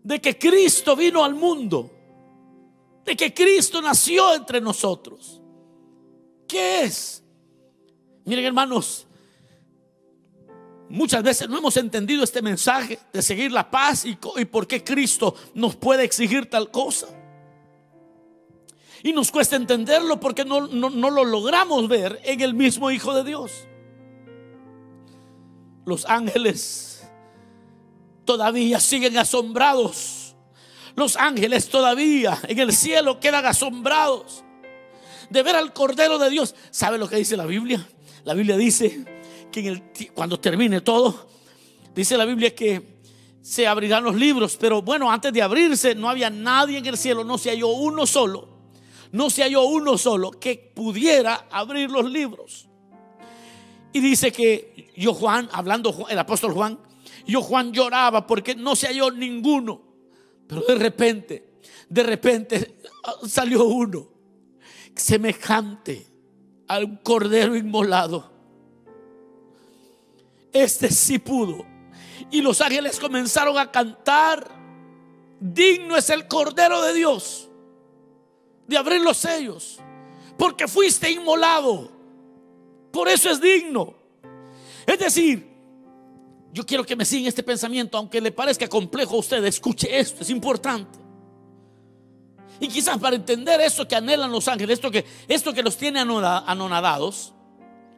de 0.03 0.19
que 0.21 0.37
Cristo 0.37 0.95
vino 0.95 1.23
al 1.23 1.33
mundo? 1.33 1.91
De 3.05 3.15
que 3.15 3.33
Cristo 3.33 3.81
nació 3.81 4.33
entre 4.33 4.61
nosotros. 4.61 5.41
¿Qué 6.47 6.83
es? 6.83 7.23
Miren 8.25 8.45
hermanos, 8.45 9.05
muchas 10.89 11.23
veces 11.23 11.49
no 11.49 11.57
hemos 11.57 11.75
entendido 11.77 12.23
este 12.23 12.41
mensaje 12.41 12.99
de 13.11 13.21
seguir 13.21 13.51
la 13.51 13.69
paz 13.69 14.05
y, 14.05 14.17
y 14.37 14.45
por 14.45 14.67
qué 14.67 14.83
Cristo 14.83 15.35
nos 15.53 15.75
puede 15.75 16.03
exigir 16.03 16.49
tal 16.49 16.71
cosa. 16.71 17.07
Y 19.03 19.11
nos 19.11 19.31
cuesta 19.31 19.57
entenderlo 19.57 20.17
porque 20.17 20.45
no, 20.45 20.61
lo 20.61 21.25
logramos 21.25 21.89
ver 21.89 22.21
en 22.23 22.39
el 22.39 22.53
mismo 22.53 22.89
Hijo 22.89 23.13
de 23.13 23.25
Dios. 23.25 23.67
Los 25.85 26.05
ángeles 26.05 27.05
todavía 28.23 28.79
siguen 28.79 29.17
asombrados. 29.17 30.37
Los 30.95 31.17
ángeles 31.17 31.67
todavía 31.67 32.39
en 32.47 32.59
el 32.59 32.71
cielo 32.71 33.19
quedan 33.19 33.45
asombrados 33.45 34.45
de 35.29 35.43
ver 35.43 35.57
al 35.57 35.73
Cordero 35.73 36.17
de 36.17 36.29
Dios. 36.29 36.55
¿Sabe 36.71 36.97
lo 36.97 37.09
que 37.09 37.17
dice 37.17 37.35
la 37.35 37.45
Biblia? 37.45 37.85
La 38.23 38.33
Biblia 38.33 38.55
dice 38.55 39.03
que 39.51 39.83
cuando 40.13 40.39
termine 40.39 40.79
todo, 40.79 41.27
dice 41.93 42.15
la 42.17 42.23
Biblia 42.23 42.55
que 42.55 42.93
se 43.41 43.67
abrirán 43.67 44.05
los 44.05 44.15
libros, 44.15 44.55
pero 44.55 44.81
bueno, 44.81 45.11
antes 45.11 45.33
de 45.33 45.41
abrirse 45.41 45.93
no 45.93 46.07
había 46.07 46.29
nadie 46.29 46.77
en 46.77 46.85
el 46.85 46.97
cielo, 46.97 47.25
no 47.25 47.37
se 47.37 47.49
halló 47.49 47.67
uno 47.67 48.07
solo 48.07 48.52
no 49.13 49.29
se 49.29 49.43
halló 49.43 49.65
uno 49.65 49.95
solo 49.97 50.31
que 50.31 50.71
pudiera 50.73 51.47
abrir 51.51 51.89
los 51.89 52.09
libros. 52.09 52.67
Y 53.93 53.99
dice 53.99 54.31
que 54.31 54.91
yo 54.97 55.13
Juan, 55.13 55.47
hablando 55.51 56.07
el 56.09 56.17
apóstol 56.17 56.51
Juan, 56.53 56.79
yo 57.27 57.43
Juan 57.43 57.71
lloraba 57.71 58.25
porque 58.25 58.55
no 58.55 58.75
se 58.75 58.87
halló 58.87 59.11
ninguno. 59.11 59.81
Pero 60.47 60.61
de 60.61 60.75
repente, 60.75 61.53
de 61.87 62.03
repente 62.03 62.79
salió 63.27 63.65
uno 63.65 64.07
semejante 64.95 66.07
al 66.67 67.03
cordero 67.03 67.55
inmolado. 67.55 68.31
Este 70.51 70.89
sí 70.89 71.19
pudo. 71.19 71.67
Y 72.31 72.41
los 72.41 72.61
ángeles 72.61 72.99
comenzaron 72.99 73.59
a 73.59 73.71
cantar, 73.71 74.49
digno 75.39 75.97
es 75.97 76.09
el 76.09 76.27
cordero 76.27 76.81
de 76.81 76.93
Dios 76.95 77.51
de 78.67 78.77
abrir 78.77 79.01
los 79.01 79.17
sellos, 79.17 79.79
porque 80.37 80.67
fuiste 80.67 81.09
inmolado. 81.11 81.91
Por 82.91 83.07
eso 83.09 83.29
es 83.29 83.41
digno. 83.41 83.93
Es 84.85 84.99
decir, 84.99 85.53
Yo 86.53 86.63
quiero 86.63 86.85
que 86.85 86.95
me 86.95 87.03
sigan 87.03 87.25
este 87.25 87.41
pensamiento, 87.41 87.97
aunque 87.97 88.21
le 88.21 88.31
parezca 88.31 88.67
complejo 88.67 89.15
a 89.15 89.19
usted, 89.19 89.43
escuche 89.43 89.99
esto, 89.99 90.21
es 90.21 90.29
importante. 90.29 90.99
Y 92.59 92.67
quizás 92.67 92.99
para 92.99 93.15
entender 93.15 93.59
eso 93.59 93.87
que 93.87 93.95
anhelan 93.95 94.31
los 94.31 94.47
ángeles, 94.47 94.75
esto 94.75 94.91
que, 94.91 95.03
esto 95.27 95.51
que 95.51 95.63
los 95.63 95.75
tiene 95.75 95.99
anonadados, 95.99 97.33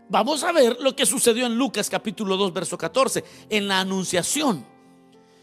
vamos 0.07 0.41
a 0.43 0.53
ver 0.53 0.77
lo 0.79 0.95
que 0.95 1.05
sucedió 1.05 1.45
en 1.45 1.57
Lucas 1.57 1.89
capítulo 1.89 2.37
2, 2.37 2.53
verso 2.53 2.77
14, 2.77 3.25
en 3.49 3.67
la 3.67 3.81
anunciación, 3.81 4.65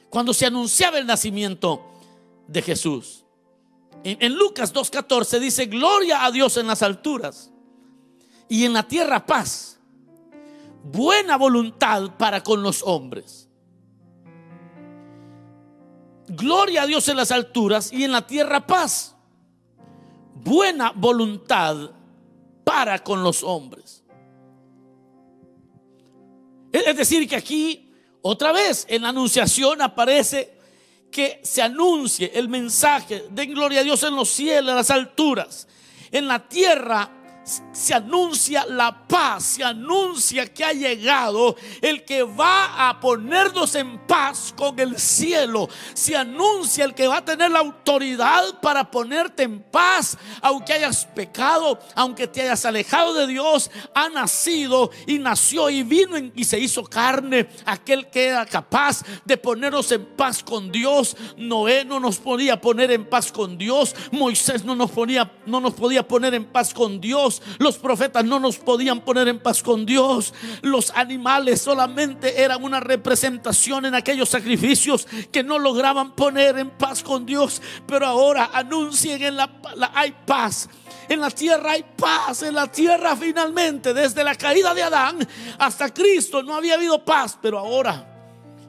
cuando 0.09 0.33
se 0.33 0.47
anunciaba 0.47 0.99
el 0.99 1.07
nacimiento 1.07 1.85
de 2.49 2.63
Jesús. 2.63 3.22
En, 4.05 4.35
Lucas 4.35 4.75
2.14 4.75 5.39
dice, 5.39 5.67
gloria 5.67 6.25
a 6.25 6.31
Dios 6.31 6.57
en 6.57 6.67
las 6.67 6.83
alturas 6.83 7.53
y 8.49 8.65
en 8.65 8.73
la 8.73 8.83
tierra 8.83 9.25
paz, 9.25 9.79
buena 10.83 11.37
voluntad 11.37 12.17
para 12.17 12.43
con 12.43 12.63
los 12.63 12.83
hombres. 12.83 13.49
Gloria 16.27 16.83
a 16.83 16.87
Dios 16.87 17.09
en 17.09 17.17
las 17.17 17.31
alturas 17.31 17.93
y 17.93 18.05
en 18.05 18.13
la 18.13 18.27
tierra 18.27 18.67
paz, 18.67 19.15
buena 20.35 20.93
voluntad 20.97 21.91
para 22.65 23.05
con 23.05 23.23
los 23.23 23.43
hombres. 23.45 24.03
Es 26.73 26.97
decir, 26.97 27.29
que 27.29 27.37
aquí, 27.37 27.93
otra 28.23 28.51
vez, 28.51 28.87
en 28.89 29.03
la 29.03 29.11
anunciación 29.11 29.83
aparece 29.83 30.59
que 31.13 31.41
se 31.45 31.63
anuncie 31.63 32.33
el 32.35 32.49
mensaje 32.49 33.27
de 33.31 33.47
gloria 33.47 33.81
a 33.81 33.85
Dios 33.85 34.03
en 34.03 34.17
los 34.17 34.31
cielos, 34.31 34.71
en 34.71 34.77
las 34.77 34.91
alturas, 34.91 35.69
en 36.11 36.27
la 36.27 36.41
tierra 36.41 37.22
se 37.45 37.95
anuncia 37.95 38.65
la 38.67 39.07
paz, 39.07 39.45
se 39.45 39.65
anuncia 39.65 40.47
que 40.47 40.65
ha 40.65 40.73
llegado 40.73 41.57
el 41.81 42.05
que 42.05 42.23
va 42.23 42.89
a 42.89 43.01
ponernos 43.01 43.75
en 43.75 43.99
paz 44.07 44.55
con 44.57 44.79
el 44.79 44.99
cielo, 44.99 45.69
se 45.95 46.17
anuncia 46.17 46.85
el 46.85 46.95
que 46.95 47.07
va 47.07 47.19
a 47.19 47.25
tener 47.25 47.51
la 47.51 47.59
autoridad 47.61 48.61
para 48.61 48.91
ponerte 48.91 49.43
en 49.43 49.61
paz, 49.61 50.17
aunque 50.41 50.73
hayas 50.73 51.05
pecado, 51.07 51.79
aunque 51.95 52.27
te 52.27 52.43
hayas 52.43 52.65
alejado 52.65 53.15
de 53.15 53.27
Dios, 53.27 53.71
ha 53.95 54.09
nacido 54.09 54.91
y 55.07 55.19
nació 55.19 55.71
y 55.71 55.83
vino 55.83 56.17
y 56.35 56.45
se 56.45 56.59
hizo 56.59 56.85
carne, 56.85 57.49
aquel 57.65 58.09
que 58.09 58.27
era 58.27 58.47
capaz 58.47 59.03
de 59.25 59.37
ponernos 59.37 59.91
en 59.93 60.05
paz 60.17 60.43
con 60.43 60.71
Dios. 60.71 61.17
Noé 61.37 61.85
no 61.85 61.99
nos 61.99 62.19
podía 62.19 62.61
poner 62.61 62.91
en 62.91 63.09
paz 63.09 63.33
con 63.33 63.59
Dios, 63.59 63.95
Moisés 64.11 64.65
no 64.65 64.77
nos 64.77 64.91
podía, 64.91 65.33
no 65.47 65.61
nos 65.61 65.75
podía 65.75 66.07
poner 66.07 66.35
en 66.35 66.45
paz 66.45 66.73
con 66.75 67.01
Dios. 67.01 67.32
Los 67.59 67.79
profetas 67.79 68.25
no 68.25 68.41
nos 68.41 68.59
podían 68.59 69.01
poner 69.01 69.29
en 69.29 69.39
paz 69.39 69.63
con 69.63 69.87
Dios. 69.87 70.35
Los 70.61 70.91
animales 70.91 71.61
solamente 71.63 72.43
eran 72.43 72.63
una 72.63 72.81
representación 72.81 73.87
en 73.87 73.95
aquellos 73.95 74.29
sacrificios 74.29 75.07
que 75.31 75.43
no 75.43 75.59
lograban 75.59 76.15
poner 76.17 76.59
en 76.59 76.71
paz 76.71 77.03
con 77.03 77.25
Dios. 77.25 77.63
Pero 77.87 78.07
ahora 78.07 78.51
anuncien 78.53 79.23
en 79.23 79.37
la, 79.37 79.51
hay 79.95 80.15
paz. 80.27 80.69
En 81.09 81.21
la 81.21 81.31
tierra 81.31 81.73
hay 81.73 81.85
paz, 81.97 82.43
en 82.43 82.55
la 82.55 82.67
tierra 82.67 83.17
finalmente, 83.17 83.93
desde 83.93 84.25
la 84.25 84.35
caída 84.35 84.73
de 84.73 84.83
Adán 84.83 85.29
hasta 85.59 85.93
Cristo 85.93 86.43
no 86.43 86.55
había 86.55 86.75
habido 86.75 87.05
paz, 87.05 87.39
pero 87.41 87.59
ahora 87.59 88.09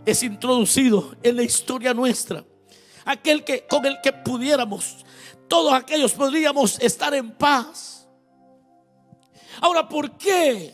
es 0.05 0.23
introducido 0.23 1.15
en 1.23 1.37
la 1.37 1.43
historia 1.43 1.93
nuestra. 1.93 2.43
Aquel 3.05 3.43
que 3.43 3.67
con 3.67 3.85
el 3.85 3.99
que 4.01 4.13
pudiéramos, 4.13 5.05
todos 5.47 5.73
aquellos 5.73 6.13
podríamos 6.13 6.79
estar 6.79 7.13
en 7.13 7.31
paz. 7.31 7.92
Ahora, 9.63 9.87
¿por 9.87 10.17
qué? 10.17 10.73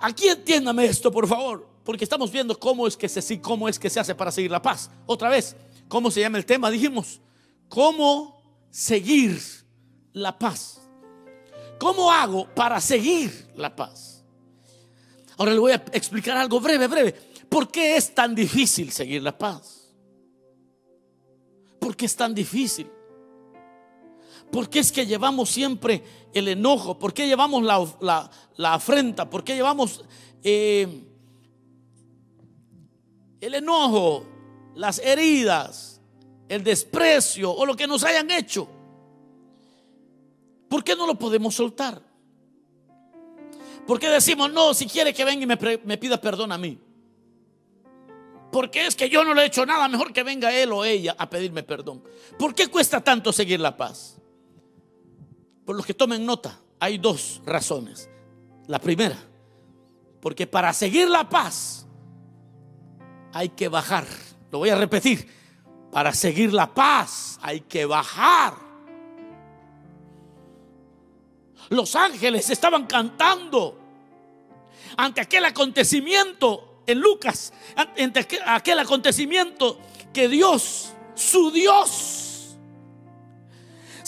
Aquí 0.00 0.28
entiéndame 0.28 0.84
esto, 0.84 1.10
por 1.10 1.26
favor, 1.26 1.66
porque 1.82 2.04
estamos 2.04 2.30
viendo 2.30 2.60
cómo 2.60 2.86
es 2.86 2.94
que 2.94 3.08
se 3.08 3.40
cómo 3.40 3.70
es 3.70 3.78
que 3.78 3.88
se 3.88 3.98
hace 3.98 4.14
para 4.14 4.30
seguir 4.30 4.50
la 4.50 4.60
paz. 4.60 4.90
Otra 5.06 5.30
vez, 5.30 5.56
¿cómo 5.88 6.10
se 6.10 6.20
llama 6.20 6.36
el 6.36 6.44
tema? 6.44 6.70
Dijimos, 6.70 7.22
¿cómo 7.70 8.38
seguir 8.70 9.40
la 10.12 10.38
paz? 10.38 10.82
¿Cómo 11.80 12.12
hago 12.12 12.54
para 12.54 12.78
seguir 12.82 13.50
la 13.56 13.74
paz? 13.74 14.22
Ahora 15.38 15.54
le 15.54 15.58
voy 15.58 15.72
a 15.72 15.82
explicar 15.94 16.36
algo 16.36 16.60
breve, 16.60 16.86
breve. 16.86 17.12
¿Por 17.48 17.70
qué 17.70 17.96
es 17.96 18.14
tan 18.14 18.34
difícil 18.34 18.92
seguir 18.92 19.22
la 19.22 19.38
paz? 19.38 19.90
¿Por 21.78 21.96
qué 21.96 22.04
es 22.04 22.14
tan 22.14 22.34
difícil? 22.34 22.90
¿Por 24.50 24.68
qué 24.68 24.80
es 24.80 24.92
que 24.92 25.06
llevamos 25.06 25.48
siempre 25.48 26.04
el 26.34 26.48
enojo? 26.48 26.98
¿Por 26.98 27.12
qué 27.12 27.26
llevamos 27.26 27.62
la, 27.62 28.30
afrenta? 28.72 29.28
¿Por 29.28 29.44
qué 29.44 29.54
llevamos 29.54 30.04
eh, 30.42 31.04
el 33.40 33.54
enojo, 33.54 34.26
las 34.74 34.98
heridas, 34.98 36.00
el 36.48 36.64
desprecio 36.64 37.52
o 37.52 37.66
lo 37.66 37.76
que 37.76 37.86
nos 37.86 38.04
hayan 38.04 38.30
hecho? 38.30 38.68
¿Por 40.68 40.82
qué 40.82 40.96
no 40.96 41.06
lo 41.06 41.16
podemos 41.16 41.54
soltar? 41.54 42.02
¿Por 43.86 43.98
qué 43.98 44.08
decimos, 44.08 44.52
no, 44.52 44.74
si 44.74 44.86
quiere 44.86 45.12
que 45.12 45.24
venga 45.24 45.42
y 45.42 45.46
me, 45.46 45.80
me 45.84 45.98
pida 45.98 46.20
perdón 46.20 46.52
a 46.52 46.58
mí? 46.58 46.78
Porque 48.52 48.86
es 48.86 48.94
que 48.94 49.08
yo 49.08 49.24
no 49.24 49.34
le 49.34 49.42
he 49.42 49.46
hecho 49.46 49.66
nada, 49.66 49.88
mejor 49.88 50.12
que 50.12 50.22
venga 50.22 50.54
él 50.54 50.72
o 50.72 50.84
ella 50.84 51.16
a 51.18 51.28
pedirme 51.28 51.62
perdón. 51.62 52.02
¿Por 52.38 52.54
qué 52.54 52.68
cuesta 52.68 53.02
tanto 53.02 53.32
seguir 53.32 53.58
la 53.58 53.76
paz? 53.76 54.21
Por 55.64 55.76
los 55.76 55.86
que 55.86 55.94
tomen 55.94 56.24
nota, 56.26 56.58
hay 56.80 56.98
dos 56.98 57.40
razones. 57.44 58.08
La 58.66 58.78
primera, 58.78 59.16
porque 60.20 60.46
para 60.46 60.72
seguir 60.72 61.08
la 61.08 61.28
paz 61.28 61.86
hay 63.32 63.48
que 63.50 63.68
bajar. 63.68 64.06
Lo 64.50 64.58
voy 64.58 64.70
a 64.70 64.76
repetir. 64.76 65.28
Para 65.90 66.14
seguir 66.14 66.52
la 66.52 66.72
paz 66.72 67.38
hay 67.42 67.60
que 67.60 67.84
bajar. 67.84 68.54
Los 71.70 71.94
ángeles 71.96 72.50
estaban 72.50 72.86
cantando 72.86 73.78
ante 74.96 75.20
aquel 75.20 75.44
acontecimiento 75.44 76.82
en 76.86 77.00
Lucas, 77.00 77.52
ante 77.76 78.26
aquel 78.46 78.78
acontecimiento 78.78 79.78
que 80.12 80.28
Dios, 80.28 80.92
su 81.14 81.50
Dios, 81.50 82.21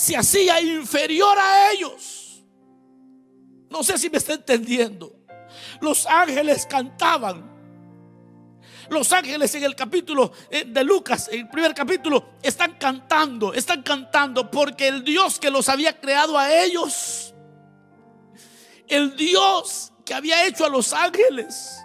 se 0.04 0.18
hacía 0.18 0.60
inferior 0.60 1.34
a 1.38 1.72
ellos. 1.72 2.44
No 3.70 3.82
sé 3.82 3.96
si 3.96 4.10
me 4.10 4.18
está 4.18 4.34
entendiendo. 4.34 5.16
Los 5.80 6.04
ángeles 6.04 6.66
cantaban. 6.66 7.50
Los 8.90 9.10
ángeles 9.14 9.54
en 9.54 9.64
el 9.64 9.74
capítulo 9.74 10.30
eh, 10.50 10.66
de 10.66 10.84
Lucas, 10.84 11.30
en 11.32 11.40
el 11.40 11.48
primer 11.48 11.72
capítulo, 11.72 12.34
están 12.42 12.74
cantando, 12.74 13.54
están 13.54 13.82
cantando 13.82 14.50
porque 14.50 14.88
el 14.88 15.02
Dios 15.02 15.38
que 15.40 15.50
los 15.50 15.70
había 15.70 15.98
creado 15.98 16.38
a 16.38 16.52
ellos, 16.52 17.34
el 18.86 19.16
Dios 19.16 19.90
que 20.04 20.12
había 20.12 20.46
hecho 20.46 20.66
a 20.66 20.68
los 20.68 20.92
ángeles, 20.92 21.78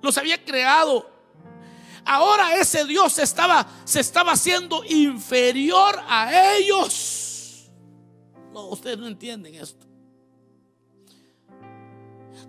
los 0.00 0.16
había 0.16 0.42
creado 0.42 1.18
ahora 2.08 2.56
ese 2.56 2.86
Dios 2.86 3.18
estaba, 3.18 3.66
se 3.84 4.00
estaba 4.00 4.32
haciendo 4.32 4.82
inferior 4.84 6.02
a 6.08 6.54
ellos. 6.56 7.17
Ustedes 8.66 8.98
no 8.98 9.06
entienden 9.06 9.54
esto. 9.54 9.86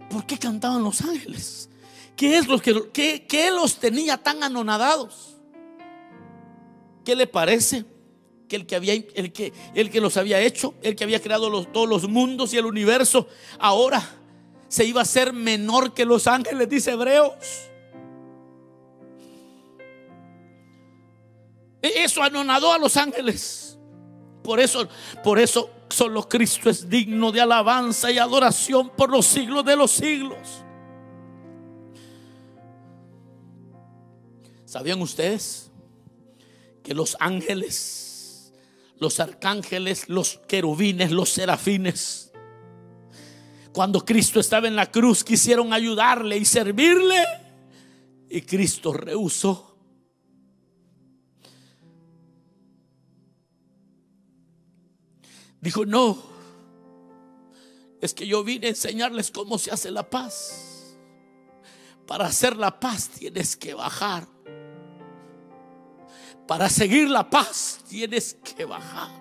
¿Por 0.10 0.26
qué 0.26 0.38
cantaban 0.38 0.84
los 0.84 1.02
ángeles? 1.02 1.69
¿Qué 2.15 2.38
es 2.38 2.48
lo 2.48 2.60
que, 2.60 3.26
qué, 3.28 3.52
los 3.52 3.78
tenía 3.78 4.17
tan 4.17 4.43
anonadados? 4.43 5.38
¿Qué 7.06 7.15
le 7.15 7.28
parece? 7.28 7.86
Que 8.48 8.56
el 8.56 8.65
que, 8.65 8.76
había, 8.76 8.93
el 8.93 9.32
que, 9.32 9.54
el 9.76 9.89
que 9.89 10.02
los 10.02 10.17
había 10.17 10.41
hecho, 10.41 10.74
el 10.82 10.95
que 10.95 11.04
había 11.04 11.22
creado 11.22 11.50
los, 11.50 11.72
todos 11.72 11.88
los 11.88 12.10
mundos 12.10 12.54
y 12.54 12.58
el 12.58 12.65
universo, 12.65 13.28
ahora 13.60 14.04
se 14.67 14.86
iba 14.86 15.02
a 15.02 15.06
ser 15.06 15.34
menor 15.34 15.93
que 15.93 16.06
los 16.06 16.28
ángeles, 16.28 16.67
dice 16.67 16.91
Hebreos. 16.91 17.36
E-, 21.82 22.04
eso 22.04 22.24
anonadó 22.24 22.74
a 22.74 22.80
los 22.80 22.98
ángeles. 22.98 23.68
Por 24.43 24.60
eso, 24.60 24.88
por 25.23 25.39
eso 25.39 25.69
solo 25.89 26.28
Cristo 26.28 26.69
es 26.69 26.89
digno 26.89 27.32
de 27.32 27.41
alabanza 27.41 28.12
y 28.12 28.17
adoración 28.17 28.89
por 28.89 29.10
los 29.10 29.25
siglos 29.25 29.65
de 29.65 29.75
los 29.75 29.91
siglos. 29.91 30.63
¿Sabían 34.65 35.02
ustedes 35.02 35.71
que 36.84 36.93
los 36.93 37.17
ángeles, 37.19 38.54
los 38.99 39.19
arcángeles, 39.19 40.08
los 40.10 40.39
querubines, 40.47 41.12
los 41.12 41.30
serafines, 41.30 42.32
cuando 43.73 44.04
Cristo 44.04 44.39
estaba 44.39 44.67
en 44.67 44.75
la 44.75 44.91
cruz 44.91 45.23
quisieron 45.23 45.73
ayudarle 45.73 46.38
y 46.38 46.45
servirle 46.45 47.23
y 48.30 48.41
Cristo 48.41 48.93
rehusó? 48.93 49.68
Dijo, 55.62 55.86
no, 55.86 56.17
es 58.02 58.13
que 58.13 58.26
yo 58.26 58.43
vine 58.43 58.67
a 58.67 58.69
enseñarles 58.69 59.32
cómo 59.32 59.58
se 59.58 59.72
hace 59.72 59.91
la 59.91 60.10
paz. 60.10 60.65
para 62.08 62.26
hacer 62.26 62.58
la 62.58 62.80
paz 62.80 63.10
tienes 63.10 63.56
que 63.56 63.74
bajar. 63.76 64.28
Para 66.48 66.67
seguir 66.67 67.08
la 67.08 67.30
paz 67.30 67.82
tienes 67.88 68.36
que 68.56 68.65
bajar. 68.65 69.12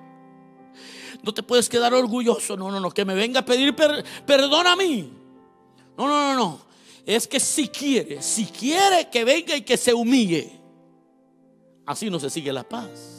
No 1.23 1.35
te 1.35 1.43
puedes 1.43 1.69
quedar 1.69 1.93
orgulloso. 1.93 2.57
No, 2.57 2.71
no, 2.71 2.81
no. 2.81 2.91
Que 2.91 3.05
me 3.05 3.15
venga 3.15 3.41
a 3.41 3.45
pedir 3.45 3.75
perdón 3.75 4.67
a 4.67 4.77
mí. 4.77 5.13
No, 5.99 6.07
no, 6.07 6.33
no, 6.33 6.35
no. 6.35 6.61
Es 7.05 7.27
que 7.27 7.41
si 7.41 7.69
quiere, 7.69 8.23
si 8.23 8.47
quiere 8.47 9.11
que 9.11 9.25
venga 9.25 9.55
y 9.57 9.63
que 9.63 9.77
se 9.77 9.93
humille. 9.93 10.59
Así 11.85 12.09
no 12.09 12.19
se 12.19 12.31
sigue 12.31 12.53
la 12.53 12.67
paz. 12.67 13.18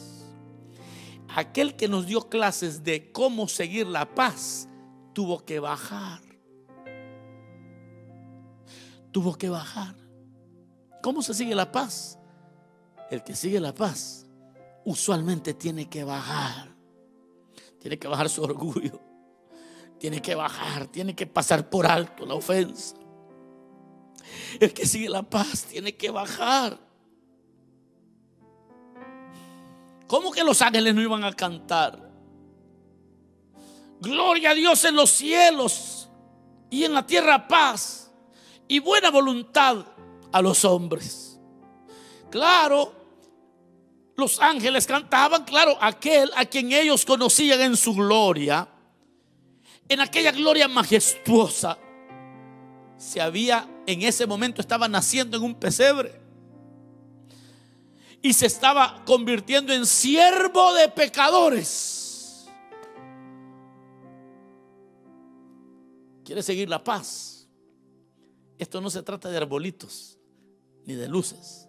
Aquel 1.34 1.76
que 1.76 1.88
nos 1.88 2.06
dio 2.06 2.28
clases 2.28 2.82
de 2.82 3.12
cómo 3.12 3.46
seguir 3.48 3.86
la 3.86 4.14
paz 4.14 4.68
tuvo 5.12 5.44
que 5.44 5.60
bajar. 5.60 6.20
Tuvo 9.12 9.36
que 9.36 9.48
bajar. 9.48 9.94
¿Cómo 11.02 11.22
se 11.22 11.34
sigue 11.34 11.54
la 11.54 11.70
paz? 11.70 12.18
El 13.10 13.22
que 13.22 13.34
sigue 13.34 13.60
la 13.60 13.74
paz 13.74 14.26
usualmente 14.84 15.54
tiene 15.54 15.88
que 15.88 16.04
bajar. 16.04 16.68
Tiene 17.78 17.98
que 17.98 18.08
bajar 18.08 18.28
su 18.28 18.42
orgullo. 18.42 19.00
Tiene 19.98 20.22
que 20.22 20.34
bajar, 20.34 20.86
tiene 20.86 21.14
que 21.14 21.26
pasar 21.26 21.68
por 21.68 21.86
alto 21.86 22.24
la 22.24 22.34
ofensa. 22.34 22.96
El 24.58 24.72
que 24.72 24.86
sigue 24.86 25.08
la 25.08 25.22
paz 25.22 25.64
tiene 25.64 25.96
que 25.96 26.10
bajar. 26.10 26.89
¿Cómo 30.10 30.32
que 30.32 30.42
los 30.42 30.60
ángeles 30.60 30.92
no 30.92 31.02
iban 31.02 31.22
a 31.22 31.32
cantar? 31.32 31.96
Gloria 34.00 34.50
a 34.50 34.54
Dios 34.54 34.84
en 34.84 34.96
los 34.96 35.08
cielos 35.08 36.08
y 36.68 36.82
en 36.82 36.94
la 36.94 37.06
tierra 37.06 37.46
paz 37.46 38.10
y 38.66 38.80
buena 38.80 39.12
voluntad 39.12 39.86
a 40.32 40.42
los 40.42 40.64
hombres. 40.64 41.38
Claro, 42.28 42.92
los 44.16 44.40
ángeles 44.40 44.84
cantaban, 44.84 45.44
claro, 45.44 45.78
aquel 45.80 46.28
a 46.34 46.44
quien 46.44 46.72
ellos 46.72 47.04
conocían 47.04 47.60
en 47.60 47.76
su 47.76 47.94
gloria, 47.94 48.66
en 49.88 50.00
aquella 50.00 50.32
gloria 50.32 50.66
majestuosa, 50.66 51.78
se 52.96 53.20
había 53.20 53.64
en 53.86 54.02
ese 54.02 54.26
momento 54.26 54.60
estaba 54.60 54.88
naciendo 54.88 55.36
en 55.36 55.44
un 55.44 55.54
pesebre 55.54 56.19
y 58.22 58.32
se 58.32 58.46
estaba 58.46 59.02
convirtiendo 59.04 59.72
en 59.72 59.86
siervo 59.86 60.74
de 60.74 60.88
pecadores. 60.88 62.48
Quiere 66.24 66.42
seguir 66.42 66.68
la 66.68 66.82
paz. 66.82 67.48
Esto 68.58 68.80
no 68.80 68.90
se 68.90 69.02
trata 69.02 69.28
de 69.30 69.36
arbolitos 69.36 70.18
ni 70.84 70.94
de 70.94 71.08
luces. 71.08 71.68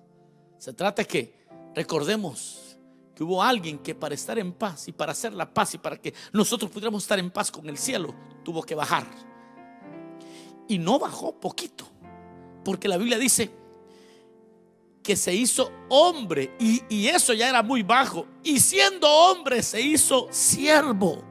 Se 0.58 0.74
trata 0.74 1.04
que 1.04 1.42
Recordemos 1.74 2.78
que 3.16 3.24
hubo 3.24 3.42
alguien 3.42 3.80
que 3.80 3.96
para 3.96 4.16
estar 4.16 4.38
en 4.40 4.54
paz 4.54 4.88
y 4.88 4.92
para 4.92 5.14
hacer 5.14 5.34
la 5.34 5.54
paz 5.54 5.74
y 5.74 5.78
para 5.78 5.98
que 5.98 6.14
nosotros 6.34 6.70
pudiéramos 6.70 7.04
estar 7.04 7.20
en 7.20 7.32
paz 7.32 7.52
con 7.52 7.68
el 7.70 7.78
cielo, 7.78 8.14
tuvo 8.44 8.62
que 8.64 8.76
bajar. 8.76 9.08
Y 10.68 10.78
no 10.78 11.00
bajó 11.00 11.40
poquito, 11.40 11.86
porque 12.64 12.88
la 12.88 12.98
Biblia 12.98 13.18
dice 13.18 13.52
que 15.04 15.16
se 15.16 15.34
hizo 15.34 15.72
hombre 15.90 16.56
y, 16.60 16.82
y 16.90 17.08
eso 17.08 17.34
ya 17.34 17.50
era 17.50 17.64
muy 17.64 17.84
bajo. 17.84 18.26
Y 18.44 18.60
siendo 18.60 19.10
hombre 19.10 19.64
se 19.64 19.82
hizo 19.82 20.28
siervo. 20.32 21.24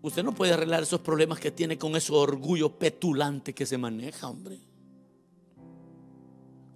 Usted 0.00 0.22
no 0.22 0.34
puede 0.34 0.52
arreglar 0.52 0.82
esos 0.82 1.00
problemas 1.00 1.40
que 1.40 1.50
tiene 1.50 1.76
con 1.76 1.96
ese 1.96 2.12
orgullo 2.12 2.78
petulante 2.78 3.54
que 3.54 3.66
se 3.66 3.76
maneja, 3.76 4.28
hombre 4.28 4.68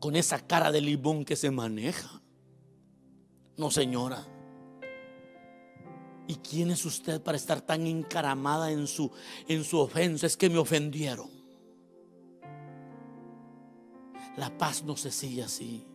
con 0.02 0.16
esa 0.16 0.44
cara 0.44 0.72
de 0.72 0.80
limón 0.80 1.24
que 1.24 1.36
se 1.36 1.52
maneja. 1.52 2.20
No, 3.56 3.70
señora. 3.70 4.26
¿Y 6.26 6.34
quién 6.34 6.72
es 6.72 6.84
usted 6.84 7.22
para 7.22 7.36
estar 7.36 7.60
tan 7.60 7.86
encaramada 7.86 8.72
en 8.72 8.88
su, 8.88 9.12
en 9.46 9.62
su 9.62 9.78
ofensa? 9.78 10.26
Es 10.26 10.36
que 10.36 10.50
me 10.50 10.58
ofendieron. 10.58 11.30
La 14.36 14.56
paz 14.56 14.82
no 14.82 14.96
se 14.96 15.10
sigue 15.10 15.42
así. 15.42 15.86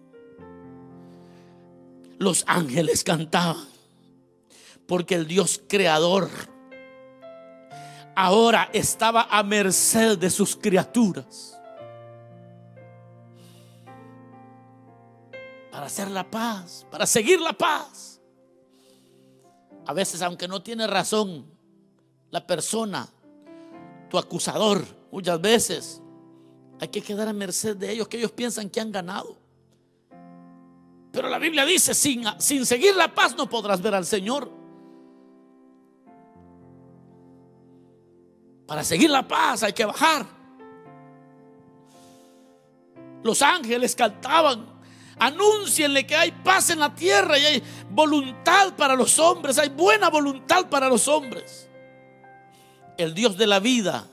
Los 2.18 2.44
ángeles 2.48 3.04
cantaban 3.04 3.68
porque 4.88 5.16
el 5.16 5.28
Dios 5.28 5.62
creador 5.68 6.30
ahora 8.16 8.70
estaba 8.74 9.28
a 9.30 9.44
merced 9.44 10.18
de 10.18 10.30
sus 10.30 10.56
criaturas. 10.56 11.58
para 15.78 15.86
hacer 15.86 16.10
la 16.10 16.28
paz, 16.28 16.88
para 16.90 17.06
seguir 17.06 17.40
la 17.40 17.54
paz. 17.54 18.20
A 19.86 19.94
veces, 19.94 20.24
aunque 20.24 20.48
no 20.48 20.64
tiene 20.64 20.88
razón 20.88 21.46
la 22.32 22.48
persona, 22.48 23.08
tu 24.10 24.18
acusador, 24.18 24.84
muchas 25.12 25.40
veces 25.40 26.02
hay 26.80 26.88
que 26.90 27.02
quedar 27.02 27.28
a 27.28 27.34
merced 27.34 27.76
de 27.76 27.92
ellos, 27.92 28.08
que 28.08 28.18
ellos 28.18 28.32
piensan 28.32 28.70
que 28.70 28.80
han 28.80 28.92
ganado. 28.92 29.38
Pero 31.12 31.30
la 31.30 31.40
Biblia 31.40 31.66
dice, 31.66 31.94
sin, 31.94 32.24
sin 32.40 32.66
seguir 32.66 32.96
la 32.96 33.14
paz 33.14 33.36
no 33.36 33.50
podrás 33.50 33.82
ver 33.82 33.96
al 33.96 34.06
Señor. 34.06 34.52
Para 38.68 38.84
seguir 38.84 39.10
la 39.10 39.28
paz 39.28 39.64
hay 39.64 39.74
que 39.74 39.86
bajar. 39.86 40.26
Los 43.24 43.42
ángeles 43.42 43.96
cantaban 43.96 44.78
Anúncienle 45.20 46.06
que 46.06 46.16
hay 46.16 46.32
paz 46.32 46.70
en 46.70 46.80
la 46.80 46.94
tierra 46.94 47.40
y 47.40 47.46
hay 47.46 47.64
voluntad 47.90 48.76
para 48.76 48.96
los 48.96 49.18
hombres, 49.18 49.58
hay 49.58 49.70
buena 49.70 50.10
voluntad 50.10 50.70
para 50.70 50.88
los 50.88 51.08
hombres. 51.08 51.68
El 52.98 53.16
Dios 53.16 53.36
de 53.38 53.48
la 53.48 53.60
vida 53.60 54.08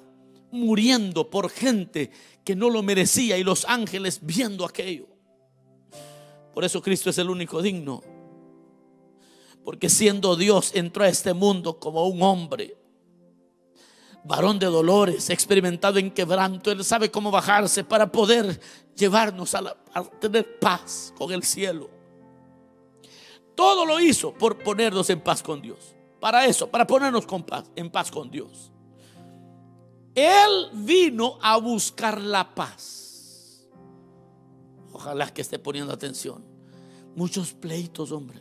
muriendo 0.54 1.28
por 1.28 1.50
gente 1.50 2.10
que 2.44 2.56
no 2.56 2.70
lo 2.70 2.82
merecía 2.82 3.36
y 3.36 3.44
los 3.44 3.64
ángeles 3.66 4.20
viendo 4.22 4.64
aquello. 4.64 5.08
Por 6.54 6.64
eso 6.64 6.80
Cristo 6.80 7.10
es 7.10 7.18
el 7.18 7.28
único 7.28 7.60
digno. 7.60 8.02
Porque 9.64 9.88
siendo 9.88 10.36
Dios 10.36 10.72
entró 10.74 11.04
a 11.04 11.08
este 11.08 11.34
mundo 11.34 11.78
como 11.78 12.06
un 12.06 12.22
hombre 12.22 12.76
varón 14.24 14.58
de 14.58 14.66
dolores, 14.66 15.28
experimentado 15.30 15.98
en 15.98 16.10
quebranto, 16.10 16.70
Él 16.70 16.82
sabe 16.82 17.10
cómo 17.10 17.30
bajarse 17.30 17.84
para 17.84 18.10
poder 18.10 18.58
llevarnos 18.96 19.54
a, 19.54 19.74
tener 20.18 20.58
paz 20.58 21.12
con 21.16 21.30
el 21.32 21.42
cielo. 21.42 21.90
Todo 23.54 23.84
lo 23.84 24.00
hizo 24.00 24.32
por 24.32 24.58
ponernos 24.62 25.10
en 25.10 25.20
paz 25.20 25.42
con 25.42 25.60
Dios. 25.60 25.94
Para 26.20 26.46
eso, 26.46 26.68
para 26.68 26.86
ponernos 26.86 27.26
con 27.26 27.42
paz, 27.44 27.70
en 27.76 27.90
paz 27.90 28.10
con 28.10 28.30
Dios. 28.30 28.72
Él 30.14 30.68
vino 30.72 31.38
a 31.42 31.56
buscar 31.56 32.20
la 32.20 32.54
paz. 32.54 33.66
Ojalá 34.92 35.32
que 35.32 35.42
esté 35.42 35.58
poniendo 35.58 35.92
atención. 35.92 36.44
Muchos 37.16 37.52
pleitos, 37.52 38.12
hombre. 38.12 38.40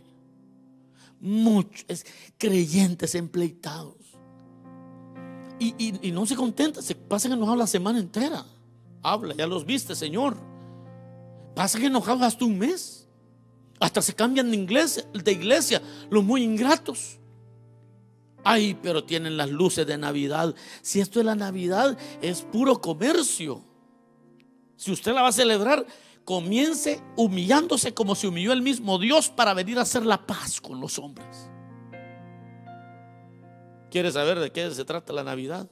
Muchos 1.20 2.06
creyentes 2.38 3.16
empleitados 3.16 4.04
y, 5.60 6.12
no 6.12 6.26
se 6.26 6.36
contenta, 6.36 6.82
se 6.82 6.96
pasan 6.96 7.34
enojados 7.34 7.60
la 7.60 7.68
semana 7.68 8.00
entera. 8.00 8.46
Habla, 9.02 9.36
ya 9.36 9.48
los 9.48 9.66
viste, 9.66 9.96
Señor. 9.96 10.38
Pasan 11.56 11.84
enojados 11.84 12.24
hasta 12.24 12.46
un 12.46 12.58
mes. 12.58 13.08
Hasta 13.80 14.02
se 14.02 14.14
cambian 14.14 14.50
de 14.50 14.58
iglesia, 14.58 15.06
de 15.14 15.32
iglesia 15.32 15.82
los 16.10 16.24
muy 16.24 16.44
ingratos. 16.44 17.20
Ay, 18.43 18.77
pero 18.82 19.03
tienen 19.03 19.38
las 19.38 19.49
luces 19.49 19.88
de 19.88 19.97
Navidad. 19.97 20.53
Si 20.82 20.99
esto 20.99 21.19
es 21.19 21.25
la 21.25 21.36
Navidad, 21.36 21.97
es 22.21 22.41
puro 22.41 22.82
comercio. 22.82 23.63
Si 24.75 24.91
usted 24.91 25.13
la 25.13 25.21
va 25.21 25.29
a 25.29 25.34
celebrar, 25.34 25.86
comience 26.25 27.01
humillándose 27.15 27.93
como 27.93 28.15
se 28.15 28.27
humilló 28.27 28.53
el 28.53 28.62
mismo 28.62 28.99
Dios 28.99 29.29
para 29.29 29.53
venir 29.53 29.79
a 29.79 29.84
hacer 29.84 30.06
la 30.06 30.25
paz 30.25 30.60
con 30.60 30.79
los 30.79 30.99
hombres. 30.99 31.49
¿Quiere 33.89 34.12
saber 34.12 34.39
de 34.39 34.51
qué 34.51 34.71
se 34.71 34.86
trata 34.86 35.13
la 35.13 35.23
Navidad? 35.23 35.69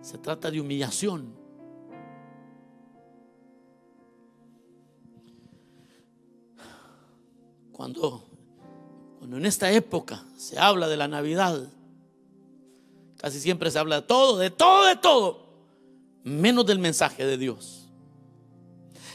Se 0.00 0.18
trata 0.18 0.50
de 0.50 0.60
humillación. 0.60 1.34
Cuando, 7.72 8.27
cuando 9.18 9.36
en 9.36 9.46
esta 9.46 9.70
época 9.72 10.24
se 10.36 10.58
habla 10.58 10.88
de 10.88 10.96
la 10.96 11.08
Navidad, 11.08 11.68
casi 13.16 13.40
siempre 13.40 13.70
se 13.70 13.78
habla 13.78 13.96
de 13.96 14.02
todo, 14.02 14.38
de 14.38 14.50
todo, 14.50 14.86
de 14.86 14.96
todo, 14.96 15.48
menos 16.22 16.64
del 16.66 16.78
mensaje 16.78 17.26
de 17.26 17.36
Dios. 17.36 17.88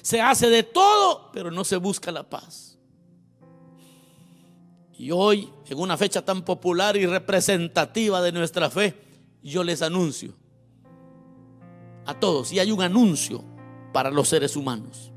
Se 0.01 0.19
hace 0.21 0.49
de 0.49 0.63
todo, 0.63 1.31
pero 1.31 1.49
no 1.49 1.63
se 1.63 1.77
busca 1.77 2.11
la 2.11 2.29
paz. 2.29 2.77
Y 4.97 5.11
hoy, 5.11 5.49
en 5.67 5.79
una 5.79 5.97
fecha 5.97 6.23
tan 6.23 6.43
popular 6.43 6.97
y 6.97 7.05
representativa 7.05 8.21
de 8.21 8.31
nuestra 8.31 8.69
fe, 8.69 8.95
yo 9.41 9.63
les 9.63 9.81
anuncio 9.81 10.33
a 12.05 12.13
todos 12.19 12.51
y 12.51 12.59
hay 12.59 12.71
un 12.71 12.81
anuncio 12.81 13.43
para 13.93 14.11
los 14.11 14.27
seres 14.27 14.55
humanos 14.55 15.11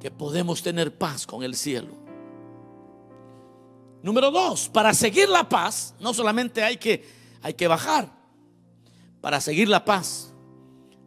que 0.00 0.10
podemos 0.10 0.62
tener 0.62 0.96
paz 0.96 1.26
con 1.26 1.42
el 1.42 1.54
cielo. 1.54 2.03
Número 4.04 4.30
dos, 4.30 4.68
para 4.68 4.92
seguir 4.92 5.30
la 5.30 5.48
paz, 5.48 5.94
no 5.98 6.12
solamente 6.12 6.62
hay 6.62 6.76
que, 6.76 7.08
hay 7.40 7.54
que 7.54 7.66
bajar, 7.66 8.12
para 9.22 9.40
seguir 9.40 9.66
la 9.66 9.82
paz 9.82 10.30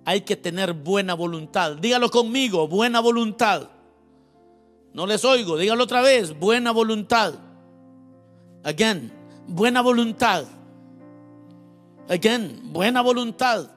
hay 0.04 0.22
que 0.22 0.36
tener 0.36 0.74
buena 0.74 1.14
voluntad. 1.14 1.76
Dígalo 1.76 2.10
conmigo, 2.10 2.68
buena 2.68 3.00
voluntad. 3.00 3.70
No 4.94 5.06
les 5.06 5.24
oigo, 5.26 5.58
dígalo 5.58 5.84
otra 5.84 6.02
vez, 6.02 6.40
buena 6.40 6.72
voluntad. 6.72 7.36
Again, 8.64 9.14
buena 9.48 9.82
voluntad. 9.82 10.46
Again, 12.10 12.74
buena 12.74 13.02
voluntad. 13.02 13.70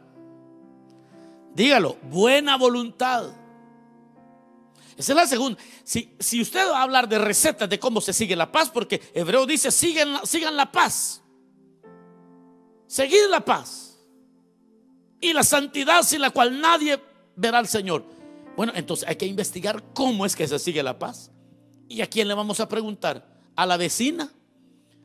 Dígalo, 1.54 1.98
buena 2.10 2.56
voluntad. 2.56 3.32
Esa 5.00 5.12
es 5.12 5.16
la 5.16 5.26
segunda. 5.26 5.58
Si, 5.82 6.14
si, 6.18 6.42
usted 6.42 6.60
va 6.68 6.80
a 6.80 6.82
hablar 6.82 7.08
de 7.08 7.18
recetas 7.18 7.68
de 7.70 7.78
cómo 7.78 8.02
se 8.02 8.12
sigue 8.12 8.36
la 8.36 8.52
paz, 8.52 8.68
porque 8.68 9.00
Hebreo 9.14 9.46
dice, 9.46 9.70
sigan, 9.70 10.26
sigan 10.26 10.54
la 10.56 10.70
paz. 10.70 11.22
Seguid 12.86 13.28
la 13.30 13.42
paz. 13.42 13.98
Y 15.18 15.32
la 15.32 15.42
santidad 15.42 16.02
sin 16.02 16.20
la 16.20 16.30
cual 16.30 16.60
nadie 16.60 17.00
verá 17.34 17.58
al 17.58 17.66
Señor. 17.66 18.04
Bueno, 18.56 18.74
entonces 18.76 19.08
hay 19.08 19.16
que 19.16 19.24
investigar 19.24 19.82
cómo 19.94 20.26
es 20.26 20.36
que 20.36 20.46
se 20.46 20.58
sigue 20.58 20.82
la 20.82 20.98
paz. 20.98 21.30
¿Y 21.88 22.02
a 22.02 22.06
quién 22.06 22.28
le 22.28 22.34
vamos 22.34 22.60
a 22.60 22.68
preguntar? 22.68 23.26
¿A 23.56 23.64
la 23.64 23.78
vecina? 23.78 24.30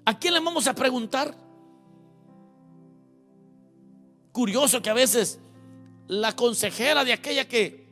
¿A 0.04 0.20
quién 0.20 0.34
le 0.34 0.42
vamos 0.42 0.68
a 0.68 0.76
preguntar? 0.76 1.38
Curioso 4.34 4.82
que 4.82 4.90
a 4.90 4.94
veces 4.94 5.40
la 6.08 6.36
consejera 6.36 7.06
de 7.06 7.14
aquella 7.14 7.48
que, 7.48 7.85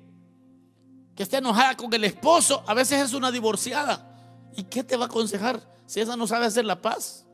que 1.15 1.23
está 1.23 1.37
enojada 1.37 1.77
con 1.77 1.93
el 1.93 2.03
esposo, 2.03 2.63
a 2.65 2.73
veces 2.73 3.01
es 3.01 3.13
una 3.13 3.31
divorciada. 3.31 4.09
¿Y 4.55 4.63
qué 4.63 4.83
te 4.83 4.97
va 4.97 5.05
a 5.05 5.07
aconsejar 5.07 5.61
si 5.85 5.99
esa 5.99 6.15
no 6.15 6.27
sabe 6.27 6.45
hacer 6.45 6.65
la 6.65 6.81
paz? 6.81 7.25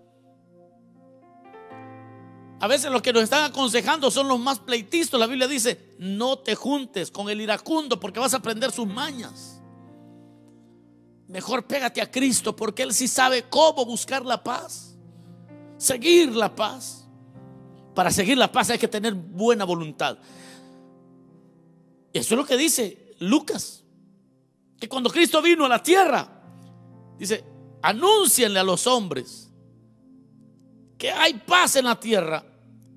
A 2.61 2.67
veces 2.67 2.91
los 2.91 3.01
que 3.01 3.13
nos 3.13 3.23
están 3.23 3.45
aconsejando 3.45 4.11
son 4.11 4.27
los 4.27 4.39
más 4.39 4.59
pleitistas. 4.59 5.19
La 5.19 5.27
Biblia 5.27 5.47
dice, 5.47 5.95
no 5.97 6.39
te 6.39 6.55
juntes 6.55 7.09
con 7.09 7.29
el 7.29 7.39
iracundo 7.39 7.99
porque 7.99 8.19
vas 8.19 8.33
a 8.33 8.37
aprender 8.37 8.71
sus 8.71 8.87
mañas. 8.87 9.61
Mejor 11.27 11.65
pégate 11.65 12.01
a 12.01 12.11
Cristo 12.11 12.55
porque 12.55 12.83
Él 12.83 12.93
sí 12.93 13.07
sabe 13.07 13.43
cómo 13.43 13.85
buscar 13.85 14.25
la 14.25 14.43
paz. 14.43 14.97
Seguir 15.77 16.35
la 16.35 16.53
paz. 16.53 17.07
Para 17.95 18.11
seguir 18.11 18.37
la 18.37 18.51
paz 18.51 18.71
hay 18.71 18.79
que 18.79 18.87
tener 18.89 19.13
buena 19.13 19.63
voluntad. 19.63 20.17
Eso 22.11 22.33
es 22.33 22.37
lo 22.37 22.45
que 22.45 22.57
dice 22.57 23.08
Lucas. 23.19 23.84
Que 24.79 24.88
cuando 24.88 25.10
Cristo 25.10 25.41
vino 25.41 25.65
a 25.65 25.69
la 25.69 25.84
tierra, 25.84 26.27
dice, 27.17 27.43
anúncienle 27.82 28.60
a 28.60 28.63
los 28.63 28.88
hombres 28.88 29.51
que 30.97 31.12
hay 31.12 31.34
paz 31.34 31.75
en 31.75 31.86
la 31.86 31.99
tierra 31.99 32.43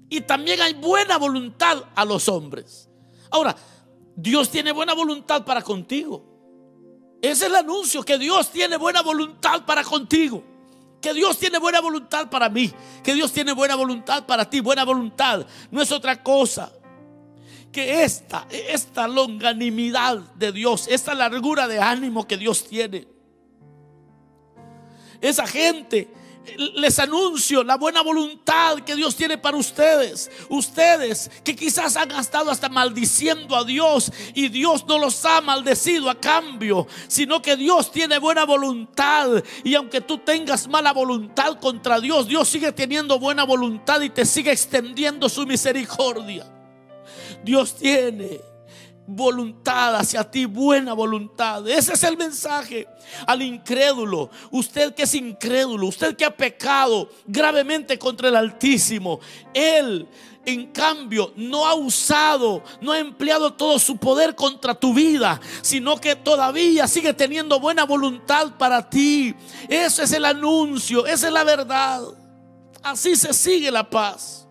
y 0.08 0.20
también 0.22 0.60
hay 0.60 0.74
buena 0.74 1.18
voluntad 1.18 1.84
a 1.94 2.04
los 2.04 2.28
hombres. 2.28 2.88
Ahora, 3.30 3.56
Dios 4.14 4.50
tiene 4.50 4.72
buena 4.72 4.94
voluntad 4.94 5.44
para 5.44 5.62
contigo. 5.62 6.32
Ese 7.22 7.44
es 7.44 7.50
el 7.50 7.56
anuncio, 7.56 8.02
que 8.02 8.18
Dios 8.18 8.50
tiene 8.50 8.76
buena 8.76 9.00
voluntad 9.02 9.64
para 9.64 9.84
contigo. 9.84 10.44
Que 11.00 11.14
Dios 11.14 11.38
tiene 11.38 11.58
buena 11.58 11.80
voluntad 11.80 12.28
para 12.30 12.48
mí. 12.48 12.72
Que 13.02 13.14
Dios 13.14 13.32
tiene 13.32 13.52
buena 13.52 13.74
voluntad 13.74 14.26
para 14.26 14.48
ti. 14.48 14.60
Buena 14.60 14.84
voluntad 14.84 15.46
no 15.70 15.82
es 15.82 15.90
otra 15.90 16.22
cosa 16.22 16.72
que 17.72 18.04
esta, 18.04 18.46
esta 18.50 19.08
longanimidad 19.08 20.18
de 20.34 20.52
Dios, 20.52 20.86
esta 20.88 21.14
largura 21.14 21.66
de 21.66 21.80
ánimo 21.80 22.28
que 22.28 22.36
Dios 22.36 22.68
tiene. 22.68 23.08
Esa 25.20 25.46
gente 25.46 26.08
les 26.74 26.98
anuncio 26.98 27.62
la 27.62 27.76
buena 27.76 28.02
voluntad 28.02 28.78
que 28.80 28.96
Dios 28.96 29.14
tiene 29.14 29.38
para 29.38 29.56
ustedes. 29.56 30.30
Ustedes 30.48 31.30
que 31.44 31.54
quizás 31.54 31.96
han 31.96 32.10
estado 32.10 32.50
hasta 32.50 32.68
maldiciendo 32.68 33.56
a 33.56 33.64
Dios 33.64 34.12
y 34.34 34.48
Dios 34.48 34.84
no 34.86 34.98
los 34.98 35.24
ha 35.24 35.40
maldecido 35.40 36.10
a 36.10 36.20
cambio, 36.20 36.86
sino 37.08 37.40
que 37.40 37.56
Dios 37.56 37.90
tiene 37.92 38.18
buena 38.18 38.44
voluntad. 38.44 39.42
Y 39.64 39.74
aunque 39.74 40.00
tú 40.00 40.18
tengas 40.18 40.68
mala 40.68 40.92
voluntad 40.92 41.58
contra 41.60 42.00
Dios, 42.00 42.26
Dios 42.26 42.48
sigue 42.48 42.72
teniendo 42.72 43.18
buena 43.18 43.44
voluntad 43.44 44.00
y 44.00 44.10
te 44.10 44.26
sigue 44.26 44.52
extendiendo 44.52 45.28
su 45.28 45.46
misericordia. 45.46 46.61
Dios 47.44 47.74
tiene 47.74 48.40
voluntad 49.06 49.96
hacia 49.96 50.28
ti, 50.30 50.44
buena 50.44 50.92
voluntad. 50.92 51.68
Ese 51.68 51.94
es 51.94 52.02
el 52.04 52.16
mensaje 52.16 52.86
al 53.26 53.42
incrédulo. 53.42 54.30
Usted 54.50 54.94
que 54.94 55.02
es 55.02 55.14
incrédulo, 55.14 55.86
usted 55.86 56.16
que 56.16 56.24
ha 56.24 56.36
pecado 56.36 57.08
gravemente 57.26 57.98
contra 57.98 58.28
el 58.28 58.36
Altísimo, 58.36 59.20
Él 59.52 60.08
en 60.44 60.72
cambio, 60.72 61.32
no 61.36 61.66
ha 61.66 61.74
usado, 61.74 62.64
no 62.80 62.90
ha 62.90 62.98
empleado 62.98 63.52
todo 63.52 63.78
su 63.78 63.96
poder 63.96 64.34
contra 64.34 64.74
tu 64.74 64.92
vida, 64.92 65.40
sino 65.60 65.96
que 65.98 66.16
todavía 66.16 66.88
sigue 66.88 67.14
teniendo 67.14 67.60
buena 67.60 67.84
voluntad 67.84 68.56
para 68.58 68.88
ti. 68.90 69.34
Ese 69.68 70.02
es 70.02 70.12
el 70.12 70.24
anuncio, 70.24 71.06
esa 71.06 71.28
es 71.28 71.32
la 71.32 71.44
verdad. 71.44 72.02
Así 72.82 73.14
se 73.14 73.32
sigue 73.32 73.70
la 73.70 73.88
paz 73.88 74.41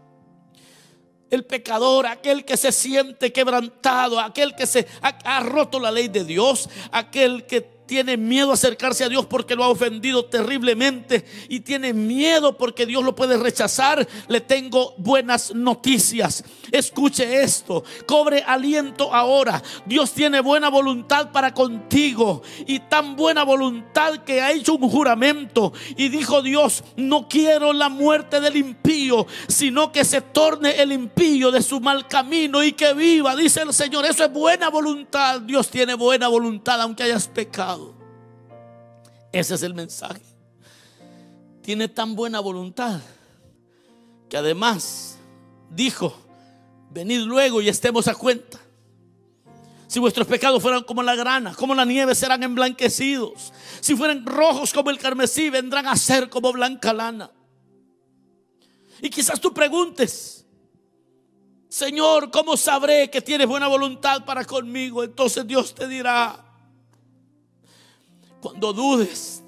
el 1.32 1.46
pecador, 1.46 2.06
aquel 2.06 2.46
que 2.46 2.58
se 2.58 2.72
siente 2.72 3.32
quebrantado, 3.32 4.20
aquel 4.20 4.54
que 4.54 4.67
se 4.67 4.86
ha, 5.02 5.39
roto 5.39 5.80
la 5.80 5.89
ley 5.89 6.10
de 6.10 6.26
Dios, 6.26 6.70
aquel 6.91 7.46
que 7.46 7.82
tiene 7.91 8.15
miedo 8.15 8.52
a 8.52 8.54
acercarse 8.54 9.04
a 9.04 9.10
Dios 9.10 9.26
porque 9.26 9.54
lo 9.54 9.65
ha 9.65 9.67
ofendido 9.67 10.24
terriblemente 10.24 11.26
y 11.50 11.60
tiene 11.60 11.91
miedo 11.91 12.58
porque 12.58 12.86
Dios 12.86 13.04
lo 13.04 13.13
puede 13.13 13.36
rechazar, 13.36 14.08
le 14.30 14.39
tengo 14.39 14.94
buenas 14.98 15.54
noticias. 15.54 16.41
Escuche 16.72 17.41
esto, 17.44 17.84
cobre 18.06 18.46
aliento 18.48 19.13
ahora. 19.13 19.62
Dios 19.86 20.13
tiene 20.13 20.39
buena 20.39 20.70
voluntad 20.70 21.34
para 21.34 21.54
contigo 21.54 22.41
y 22.65 22.80
tan 22.80 23.17
buena 23.17 23.44
voluntad 23.44 24.20
que 24.20 24.39
ha 24.39 24.54
hecho 24.54 24.76
un 24.76 24.89
juramento 24.89 25.74
y 25.98 26.08
dijo 26.08 26.41
Dios, 26.41 26.86
no 26.96 27.28
quiero 27.28 27.74
la 27.74 27.89
muerte 27.89 28.39
del 28.39 28.56
impío, 28.56 28.91
sino 29.47 29.91
que 29.91 30.06
se 30.06 30.21
torne 30.21 30.82
el 30.82 30.91
impío 30.91 31.52
de 31.52 31.62
su 31.62 31.80
mal 31.80 32.08
camino 32.08 32.63
y 32.63 32.74
que 32.74 32.93
viva, 32.93 33.36
dice 33.36 33.62
el 33.62 33.74
Señor. 33.74 34.06
Eso 34.06 34.26
es 34.26 34.32
buena 34.32 34.69
voluntad. 34.69 35.41
Dios 35.41 35.69
tiene 35.69 35.93
buena 35.93 36.28
voluntad 36.28 36.82
aunque 36.82 37.04
hayas 37.04 37.28
pecado. 37.28 37.93
Ese 39.32 39.56
es 39.56 39.63
el 39.63 39.74
mensaje. 39.74 40.21
Tiene 41.62 41.88
tan 41.88 42.15
buena 42.15 42.39
voluntad 42.39 43.00
que 44.30 44.38
además 44.38 45.17
dijo, 45.69 46.15
venid 46.89 47.19
luego 47.21 47.62
y 47.62 47.69
estemos 47.69 48.08
a 48.08 48.15
cuenta. 48.15 48.60
Si 49.88 50.00
vuestros 50.00 50.26
pecados 50.26 50.62
fueran 50.62 50.84
como 50.84 51.04
la 51.04 51.15
grana, 51.15 51.54
como 51.54 51.76
la 51.76 51.84
nieve, 51.84 52.15
serán 52.15 52.41
emblanquecidos. 52.43 53.52
Si 53.82 53.93
fueran 53.93 54.26
rojos 54.26 54.71
como 54.71 54.89
el 54.89 54.97
carmesí, 54.97 55.50
vendrán 55.50 55.86
a 55.86 55.97
ser 55.97 56.30
como 56.30 56.54
blanca 56.54 56.93
lana. 56.93 57.30
Y 59.02 59.10
quizás 59.10 59.42
tú 59.42 59.52
preguntes, 59.52 60.46
Señor, 61.68 62.30
¿cómo 62.30 62.56
sabré 62.56 63.10
que 63.10 63.22
tienes 63.22 63.48
buena 63.48 63.68
voluntad 63.68 64.24
para 64.26 64.46
conmigo? 64.46 65.04
Entonces 65.04 65.48
Dios 65.48 65.74
te 65.74 65.88
dirá, 65.88 66.46
cuando 68.42 68.74
dudes, 68.74 69.44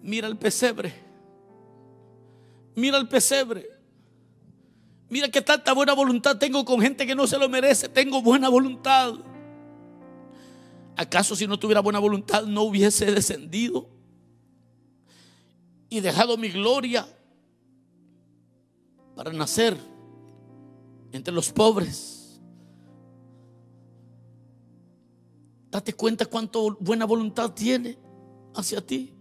mira 0.00 0.28
el 0.28 0.36
pesebre. 0.36 0.94
Mira 2.76 2.98
el 2.98 3.08
pesebre. 3.08 3.66
Mira 5.08 5.28
qué 5.28 5.40
tanta 5.42 5.72
buena 5.72 5.94
voluntad 5.94 6.36
tengo 6.36 6.64
con 6.64 6.80
gente 6.80 7.06
que 7.06 7.14
no 7.14 7.26
se 7.26 7.38
lo 7.38 7.48
merece. 7.48 7.88
Tengo 7.88 8.22
buena 8.22 8.48
voluntad. 8.48 9.14
¿Acaso 10.96 11.34
si 11.34 11.46
no 11.46 11.58
tuviera 11.58 11.80
buena 11.80 11.98
voluntad 11.98 12.44
no 12.44 12.62
hubiese 12.62 13.06
descendido 13.10 13.88
y 15.88 16.00
dejado 16.00 16.36
mi 16.36 16.48
gloria 16.48 17.06
para 19.16 19.32
nacer 19.32 19.76
entre 21.10 21.32
los 21.32 21.50
pobres? 21.50 22.38
Date 25.70 25.94
cuenta 25.94 26.26
cuánto 26.26 26.76
buena 26.78 27.06
voluntad 27.06 27.50
tiene 27.52 27.98
hacia 28.54 28.80
ti. 28.86 29.12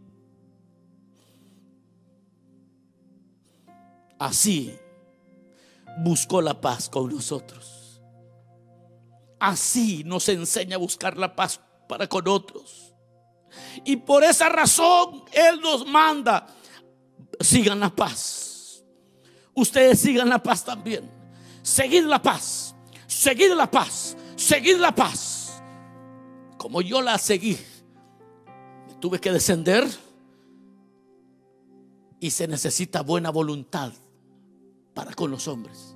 Así 4.20 4.78
buscó 5.98 6.42
la 6.42 6.60
paz 6.60 6.90
con 6.90 7.10
nosotros. 7.10 8.02
Así 9.40 10.04
nos 10.04 10.28
enseña 10.30 10.76
a 10.76 10.80
buscar 10.80 11.18
la 11.18 11.36
paz 11.36 11.60
para 11.88 12.08
con 12.08 12.28
otros. 12.28 12.94
Y 13.86 13.96
por 13.98 14.24
esa 14.24 14.50
razón 14.50 15.24
Él 15.32 15.60
nos 15.62 15.86
manda, 15.86 16.48
sigan 17.40 17.80
la 17.80 17.90
paz. 17.90 18.45
Ustedes 19.56 20.00
sigan 20.00 20.30
la 20.30 20.44
paz 20.44 20.64
también. 20.64 21.10
Seguid 21.64 22.04
la 22.04 22.22
paz. 22.22 22.76
seguid 23.08 23.54
la 23.54 23.70
paz, 23.70 24.16
seguid 24.36 24.78
la 24.78 24.94
paz. 24.94 25.64
Como 26.58 26.82
yo 26.82 27.02
la 27.02 27.18
seguí, 27.18 27.58
tuve 29.00 29.20
que 29.20 29.32
descender 29.32 29.88
y 32.20 32.32
se 32.32 32.48
necesita 32.48 33.02
buena 33.02 33.30
voluntad 33.30 33.94
para 34.94 35.14
con 35.14 35.32
los 35.32 35.48
hombres. 35.48 35.96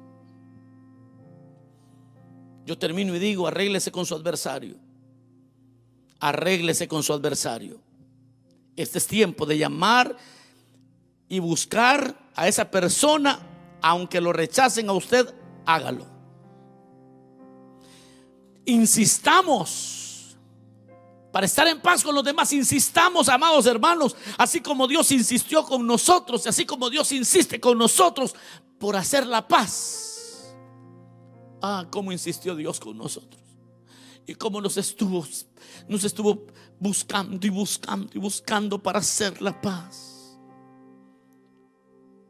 Yo 2.66 2.78
termino 2.78 3.16
y 3.16 3.20
digo, 3.20 3.48
arréglese 3.48 3.92
con 3.92 4.06
su 4.06 4.14
adversario. 4.14 4.76
Arréglese 6.20 6.88
con 6.88 7.02
su 7.02 7.14
adversario. 7.14 7.82
Este 8.76 9.00
es 9.00 9.08
tiempo 9.08 9.46
de 9.46 9.58
llamar 9.58 10.16
y 11.28 11.40
buscar 11.40 12.16
a 12.36 12.48
esa 12.48 12.70
persona, 12.70 13.40
aunque 13.82 14.22
lo 14.22 14.34
rechacen 14.34 14.90
a 14.90 14.94
usted, 14.94 15.34
hágalo. 15.66 16.06
Insistamos 18.66 20.38
para 21.32 21.46
estar 21.46 21.68
en 21.68 21.80
paz 21.80 22.04
con 22.04 22.16
los 22.16 22.24
demás, 22.24 22.52
insistamos, 22.54 23.30
amados 23.30 23.66
hermanos, 23.68 24.16
así 24.38 24.62
como 24.62 24.88
Dios 24.88 25.12
insistió 25.12 25.64
con 25.64 25.86
nosotros, 25.86 26.46
así 26.48 26.66
como 26.66 26.90
Dios 26.90 27.12
insiste 27.12 27.60
con 27.60 27.78
nosotros 27.78 28.36
por 28.80 28.96
hacer 28.96 29.28
la 29.28 29.48
paz. 29.48 30.56
Ah, 31.62 31.86
cómo 31.92 32.12
insistió 32.12 32.56
Dios 32.56 32.80
con 32.80 32.98
nosotros. 32.98 33.42
Y 34.26 34.36
cómo 34.36 34.62
nos 34.62 34.78
estuvo, 34.78 35.26
nos 35.88 36.04
estuvo 36.04 36.46
buscando 36.80 37.46
y 37.46 37.50
buscando 37.50 38.10
y 38.14 38.20
buscando 38.20 38.82
para 38.82 39.00
hacer 39.00 39.42
la 39.42 39.60
paz. 39.60 40.19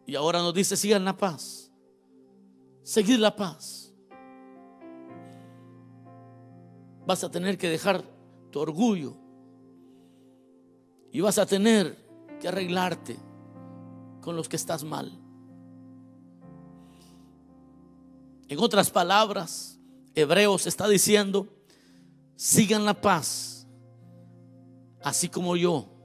Y 0.10 0.16
ahora 0.16 0.40
nos 0.40 0.56
dice, 0.56 0.76
sigan 0.76 1.06
la 1.06 1.16
paz. 1.16 1.72
Seguir 2.82 3.20
la 3.20 3.36
paz. 3.36 3.94
Vas 7.06 7.24
a 7.24 7.30
tener 7.30 7.60
que 7.60 7.70
dejar 7.70 8.04
tu 8.50 8.60
orgullo. 8.60 9.16
Y 11.12 11.22
vas 11.22 11.38
a 11.38 11.46
tener 11.46 11.96
que 12.42 12.48
arreglarte 12.48 13.20
con 14.20 14.36
los 14.36 14.50
que 14.50 14.56
estás 14.56 14.84
mal. 14.84 15.12
En 18.48 18.58
otras 18.58 18.90
palabras, 18.90 19.80
Hebreos 20.16 20.66
está 20.66 20.88
diciendo, 20.88 21.48
sigan 22.36 22.84
la 22.84 23.00
paz, 23.00 23.68
así 25.04 25.30
como 25.30 25.56
yo 25.56 25.99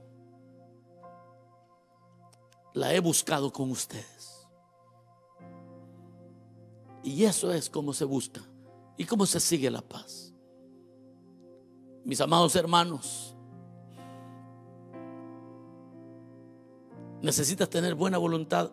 la 2.75 2.93
he 2.93 2.99
buscado 2.99 3.51
con 3.51 3.71
ustedes. 3.71 4.45
Y 7.03 7.23
eso 7.23 7.51
es 7.51 7.69
como 7.69 7.93
se 7.93 8.03
busca 8.03 8.41
y 8.97 9.05
cómo 9.05 9.25
se 9.25 9.39
sigue 9.39 9.71
la 9.71 9.81
paz. 9.81 10.33
Mis 12.03 12.19
amados 12.19 12.55
hermanos, 12.55 13.33
necesitas 17.21 17.69
tener 17.69 17.95
buena 17.95 18.17
voluntad, 18.17 18.69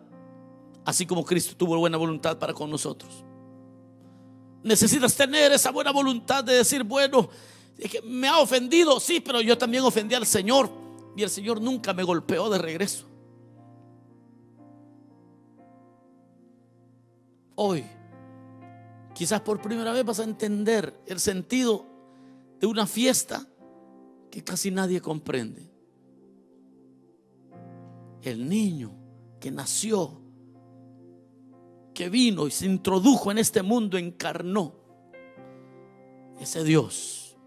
así 0.83 1.05
como 1.05 1.23
Cristo 1.23 1.55
tuvo 1.55 1.77
buena 1.77 1.97
voluntad 1.97 2.37
para 2.37 2.53
con 2.53 2.69
nosotros. 2.69 3.23
Necesitas 4.63 5.15
tener 5.15 5.53
esa 5.53 5.71
buena 5.71 5.91
voluntad 5.91 6.43
de 6.43 6.55
decir, 6.55 6.83
bueno, 6.83 7.29
me 8.03 8.27
ha 8.27 8.39
ofendido, 8.39 8.99
sí, 8.99 9.21
pero 9.21 9.39
yo 9.39 9.57
también 9.57 9.83
ofendí 9.83 10.13
al 10.13 10.25
Señor 10.25 10.69
y 11.15 11.23
el 11.23 11.29
Señor 11.29 11.61
nunca 11.61 11.93
me 11.93 12.03
golpeó 12.03 12.49
de 12.49 12.57
regreso. 12.57 13.12
Hoy, 17.55 17.83
quizás 19.13 19.41
por 19.41 19.61
primera 19.61 19.91
vez 19.91 20.03
vas 20.03 20.19
a 20.19 20.23
entender 20.23 20.99
el 21.05 21.19
sentido 21.19 21.85
de 22.59 22.67
una 22.67 22.87
fiesta 22.87 23.47
que 24.31 24.43
casi 24.43 24.71
nadie 24.71 25.01
comprende. 25.01 25.71
El 28.21 28.47
niño 28.47 28.91
que 29.39 29.51
nació 29.51 30.21
que 31.93 32.09
vino 32.09 32.47
y 32.47 32.51
se 32.51 32.65
introdujo 32.65 33.31
en 33.31 33.37
este 33.37 33.61
mundo, 33.61 33.97
encarnó 33.97 34.73
ese 36.39 36.63
Dios 36.63 37.37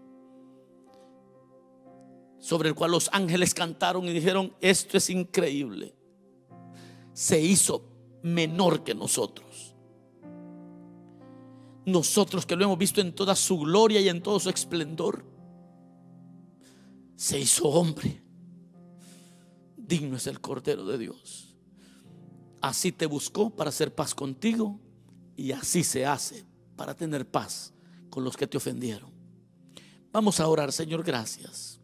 sobre 2.39 2.69
el 2.69 2.75
cual 2.75 2.91
los 2.91 3.09
ángeles 3.11 3.53
cantaron 3.53 4.05
y 4.05 4.13
dijeron, 4.13 4.53
esto 4.61 4.97
es 4.97 5.09
increíble. 5.09 5.93
Se 7.11 7.41
hizo 7.41 7.83
menor 8.23 8.85
que 8.85 8.95
nosotros. 8.95 9.46
Nosotros 11.87 12.45
que 12.45 12.57
lo 12.57 12.65
hemos 12.65 12.77
visto 12.77 12.99
en 12.99 13.15
toda 13.15 13.33
su 13.33 13.59
gloria 13.59 14.01
y 14.01 14.09
en 14.09 14.21
todo 14.21 14.41
su 14.41 14.49
esplendor, 14.49 15.23
se 17.15 17.39
hizo 17.39 17.65
hombre. 17.69 18.21
Digno 19.77 20.17
es 20.17 20.27
el 20.27 20.41
Cordero 20.41 20.85
de 20.85 20.97
Dios. 20.97 21.55
Así 22.59 22.91
te 22.91 23.05
buscó 23.05 23.55
para 23.55 23.69
hacer 23.69 23.95
paz 23.95 24.13
contigo 24.13 24.81
y 25.37 25.53
así 25.53 25.81
se 25.85 26.05
hace 26.05 26.45
para 26.75 26.93
tener 26.93 27.25
paz 27.25 27.73
con 28.09 28.25
los 28.25 28.35
que 28.35 28.47
te 28.47 28.57
ofendieron. 28.57 29.09
Vamos 30.11 30.41
a 30.41 30.47
orar, 30.49 30.73
Señor, 30.73 31.05
gracias. 31.05 31.79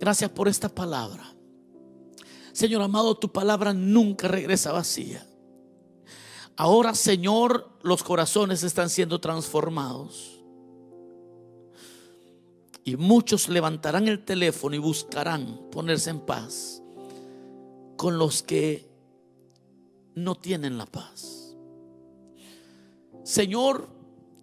Gracias 0.00 0.30
por 0.30 0.48
esta 0.48 0.68
palabra. 0.68 1.32
Señor 2.52 2.82
amado, 2.82 3.16
tu 3.16 3.30
palabra 3.30 3.72
nunca 3.72 4.26
regresa 4.26 4.72
vacía. 4.72 5.24
Ahora, 6.60 6.92
Señor, 6.96 7.70
los 7.82 8.02
corazones 8.02 8.64
están 8.64 8.90
siendo 8.90 9.20
transformados. 9.20 10.40
Y 12.82 12.96
muchos 12.96 13.48
levantarán 13.48 14.08
el 14.08 14.24
teléfono 14.24 14.74
y 14.74 14.80
buscarán 14.80 15.70
ponerse 15.70 16.10
en 16.10 16.18
paz 16.18 16.82
con 17.96 18.18
los 18.18 18.42
que 18.42 18.90
no 20.16 20.34
tienen 20.34 20.78
la 20.78 20.86
paz. 20.86 21.54
Señor, 23.22 23.88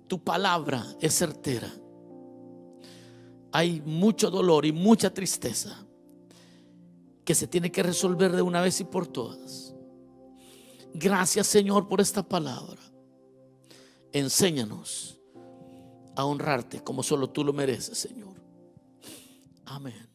tu 0.07 0.23
palabra 0.23 0.85
es 1.01 1.17
certera. 1.17 1.69
Hay 3.51 3.81
mucho 3.81 4.31
dolor 4.31 4.65
y 4.65 4.71
mucha 4.71 5.13
tristeza 5.13 5.85
que 7.25 7.35
se 7.35 7.47
tiene 7.47 7.73
que 7.73 7.83
resolver 7.83 8.33
de 8.33 8.41
una 8.41 8.61
vez 8.61 8.79
y 8.79 8.85
por 8.85 9.05
todas. 9.05 9.64
Gracias 10.97 11.47
Señor 11.47 11.87
por 11.87 11.99
esta 11.99 12.23
palabra. 12.23 12.81
Enséñanos 14.13 15.19
a 16.15 16.23
honrarte 16.23 16.81
como 16.81 17.03
solo 17.03 17.29
tú 17.29 17.43
lo 17.43 17.51
mereces, 17.51 17.97
Señor. 17.97 18.41
Amén. 19.65 20.14